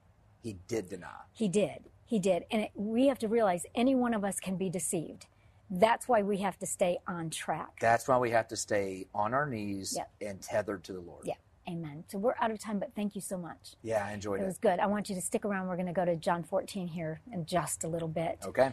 he 0.42 0.56
did 0.68 0.88
deny. 0.90 1.22
He 1.32 1.48
did. 1.48 1.84
He 2.04 2.18
did. 2.18 2.44
And 2.50 2.62
it, 2.62 2.70
we 2.74 3.06
have 3.06 3.18
to 3.20 3.28
realize 3.28 3.64
any 3.74 3.94
one 3.94 4.12
of 4.14 4.24
us 4.24 4.38
can 4.40 4.56
be 4.56 4.68
deceived. 4.68 5.26
That's 5.70 6.06
why 6.08 6.22
we 6.22 6.38
have 6.38 6.58
to 6.58 6.66
stay 6.66 6.98
on 7.06 7.30
track. 7.30 7.78
That's 7.80 8.06
why 8.06 8.18
we 8.18 8.30
have 8.30 8.48
to 8.48 8.56
stay 8.56 9.06
on 9.14 9.34
our 9.34 9.46
knees 9.48 9.94
Yep. 9.96 10.10
and 10.20 10.40
tethered 10.42 10.84
to 10.84 10.92
the 10.92 11.00
Lord. 11.00 11.26
Yeah. 11.26 11.34
Amen. 11.66 12.04
So 12.08 12.18
we're 12.18 12.34
out 12.40 12.50
of 12.50 12.58
time, 12.58 12.78
but 12.78 12.94
thank 12.94 13.14
you 13.14 13.22
so 13.22 13.38
much. 13.38 13.74
Yeah, 13.82 14.04
I 14.06 14.12
enjoyed 14.12 14.40
It 14.40 14.42
it. 14.42 14.46
was 14.46 14.58
good. 14.58 14.78
I 14.78 14.86
want 14.86 15.08
you 15.08 15.14
to 15.14 15.20
stick 15.22 15.46
around. 15.46 15.66
We're 15.66 15.76
going 15.76 15.86
to 15.86 15.94
go 15.94 16.04
to 16.04 16.14
John 16.14 16.42
14 16.42 16.88
here 16.88 17.20
in 17.32 17.46
just 17.46 17.84
a 17.84 17.88
little 17.88 18.08
bit. 18.08 18.38
Okay. 18.44 18.72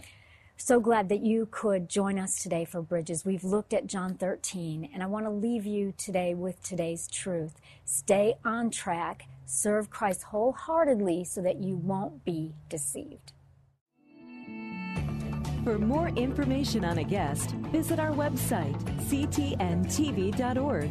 So 0.57 0.79
glad 0.81 1.07
that 1.09 1.21
you 1.21 1.47
could 1.49 1.87
join 1.89 2.19
us 2.19 2.43
today 2.43 2.65
for 2.65 2.81
Bridges. 2.81 3.25
We've 3.25 3.45
looked 3.45 3.73
at 3.73 3.87
John 3.87 4.15
13, 4.15 4.89
and 4.93 5.01
I 5.01 5.05
want 5.07 5.25
to 5.25 5.31
leave 5.31 5.65
you 5.65 5.93
today 5.97 6.33
with 6.35 6.61
today's 6.61 7.07
truth. 7.07 7.59
Stay 7.85 8.35
on 8.45 8.69
track, 8.69 9.25
serve 9.45 9.89
Christ 9.89 10.23
wholeheartedly 10.23 11.23
so 11.23 11.41
that 11.41 11.63
you 11.63 11.77
won't 11.77 12.23
be 12.25 12.53
deceived. 12.69 13.31
For 15.63 15.77
more 15.77 16.07
information 16.09 16.83
on 16.83 16.97
a 16.97 17.03
guest, 17.03 17.51
visit 17.71 17.99
our 17.99 18.09
website, 18.09 18.81
ctntv.org. 19.09 20.89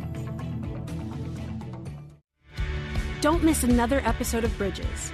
Don't 3.21 3.43
miss 3.43 3.65
another 3.65 4.01
episode 4.05 4.45
of 4.45 4.57
Bridges. 4.57 5.13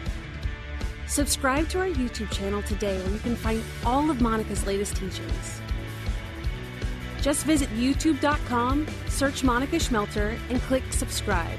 Subscribe 1.06 1.70
to 1.70 1.80
our 1.80 1.86
YouTube 1.86 2.30
channel 2.30 2.62
today 2.64 3.00
where 3.00 3.12
you 3.12 3.18
can 3.20 3.34
find 3.34 3.62
all 3.84 4.10
of 4.10 4.20
Monica's 4.20 4.66
latest 4.66 4.96
teachings. 4.96 5.62
Just 7.22 7.46
visit 7.46 7.70
youtube.com, 7.70 8.86
search 9.08 9.42
Monica 9.42 9.76
Schmelter, 9.76 10.38
and 10.50 10.60
click 10.62 10.82
subscribe. 10.92 11.58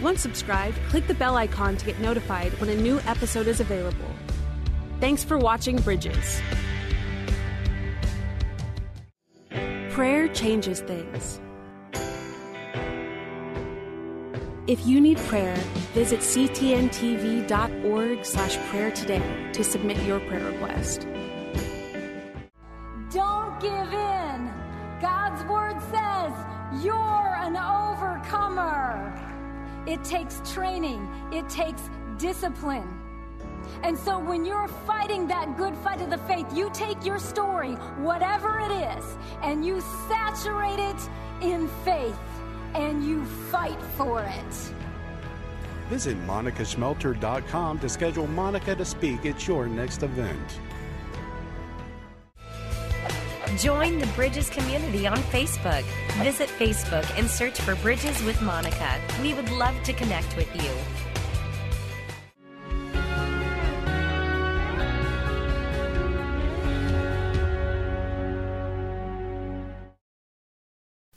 Once 0.00 0.22
subscribed, 0.22 0.78
click 0.88 1.06
the 1.06 1.14
bell 1.14 1.36
icon 1.36 1.76
to 1.76 1.84
get 1.84 2.00
notified 2.00 2.58
when 2.58 2.70
a 2.70 2.74
new 2.74 2.98
episode 3.00 3.46
is 3.46 3.60
available. 3.60 4.10
Thanks 4.98 5.22
for 5.22 5.36
watching 5.36 5.76
Bridges. 5.76 6.40
Prayer 9.98 10.28
changes 10.28 10.78
things. 10.78 11.40
If 14.68 14.86
you 14.86 15.00
need 15.00 15.18
prayer, 15.18 15.56
visit 15.92 16.20
ctntv.org 16.20 18.24
slash 18.24 18.56
prayer 18.68 18.92
today 18.92 19.50
to 19.52 19.64
submit 19.64 20.00
your 20.04 20.20
prayer 20.20 20.52
request. 20.52 21.08
Don't 23.10 23.60
give 23.60 23.92
in. 23.92 24.52
God's 25.00 25.42
word 25.50 25.80
says 25.90 26.32
you're 26.80 27.34
an 27.40 27.56
overcomer. 27.56 29.12
It 29.88 30.04
takes 30.04 30.40
training, 30.54 31.08
it 31.32 31.48
takes 31.48 31.90
discipline. 32.18 33.07
And 33.82 33.96
so 33.98 34.18
when 34.18 34.44
you're 34.44 34.68
fighting 34.86 35.26
that 35.28 35.56
good 35.56 35.76
fight 35.76 36.00
of 36.00 36.10
the 36.10 36.18
faith, 36.18 36.46
you 36.54 36.70
take 36.72 37.04
your 37.04 37.18
story, 37.18 37.72
whatever 37.98 38.58
it 38.60 38.72
is, 38.72 39.16
and 39.42 39.64
you 39.64 39.80
saturate 40.08 40.78
it 40.78 41.08
in 41.42 41.68
faith 41.84 42.18
and 42.74 43.04
you 43.04 43.24
fight 43.24 43.80
for 43.96 44.22
it. 44.22 44.72
Visit 45.88 46.18
monicaschmelter.com 46.26 47.78
to 47.78 47.88
schedule 47.88 48.26
Monica 48.26 48.74
to 48.74 48.84
speak 48.84 49.24
at 49.24 49.46
your 49.48 49.66
next 49.66 50.02
event. 50.02 50.60
Join 53.56 53.98
the 53.98 54.06
Bridges 54.08 54.50
community 54.50 55.06
on 55.06 55.16
Facebook. 55.16 55.82
Visit 56.22 56.48
Facebook 56.50 57.06
and 57.18 57.28
search 57.28 57.58
for 57.60 57.74
Bridges 57.76 58.22
with 58.22 58.40
Monica. 58.42 59.00
We 59.22 59.32
would 59.32 59.50
love 59.50 59.82
to 59.84 59.92
connect 59.94 60.36
with 60.36 60.54
you. 60.54 61.17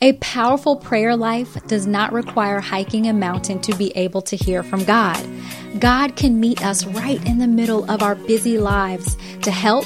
A 0.04 0.14
powerful 0.14 0.78
prayer 0.78 1.16
life 1.16 1.64
does 1.68 1.86
not 1.86 2.12
require 2.12 2.60
hiking 2.60 3.08
a 3.08 3.14
mountain 3.14 3.62
to 3.62 3.76
be 3.76 3.96
able 3.96 4.24
to 4.24 4.36
hear 4.36 4.64
from 4.64 4.84
God. 4.84 5.24
God 5.78 6.16
can 6.16 6.40
meet 6.40 6.66
us 6.66 6.88
right 6.88 7.24
in 7.28 7.38
the 7.38 7.46
middle 7.46 7.90
of 7.90 8.02
our 8.02 8.16
busy 8.16 8.58
lives 8.58 9.16
to 9.44 9.52
help, 9.52 9.86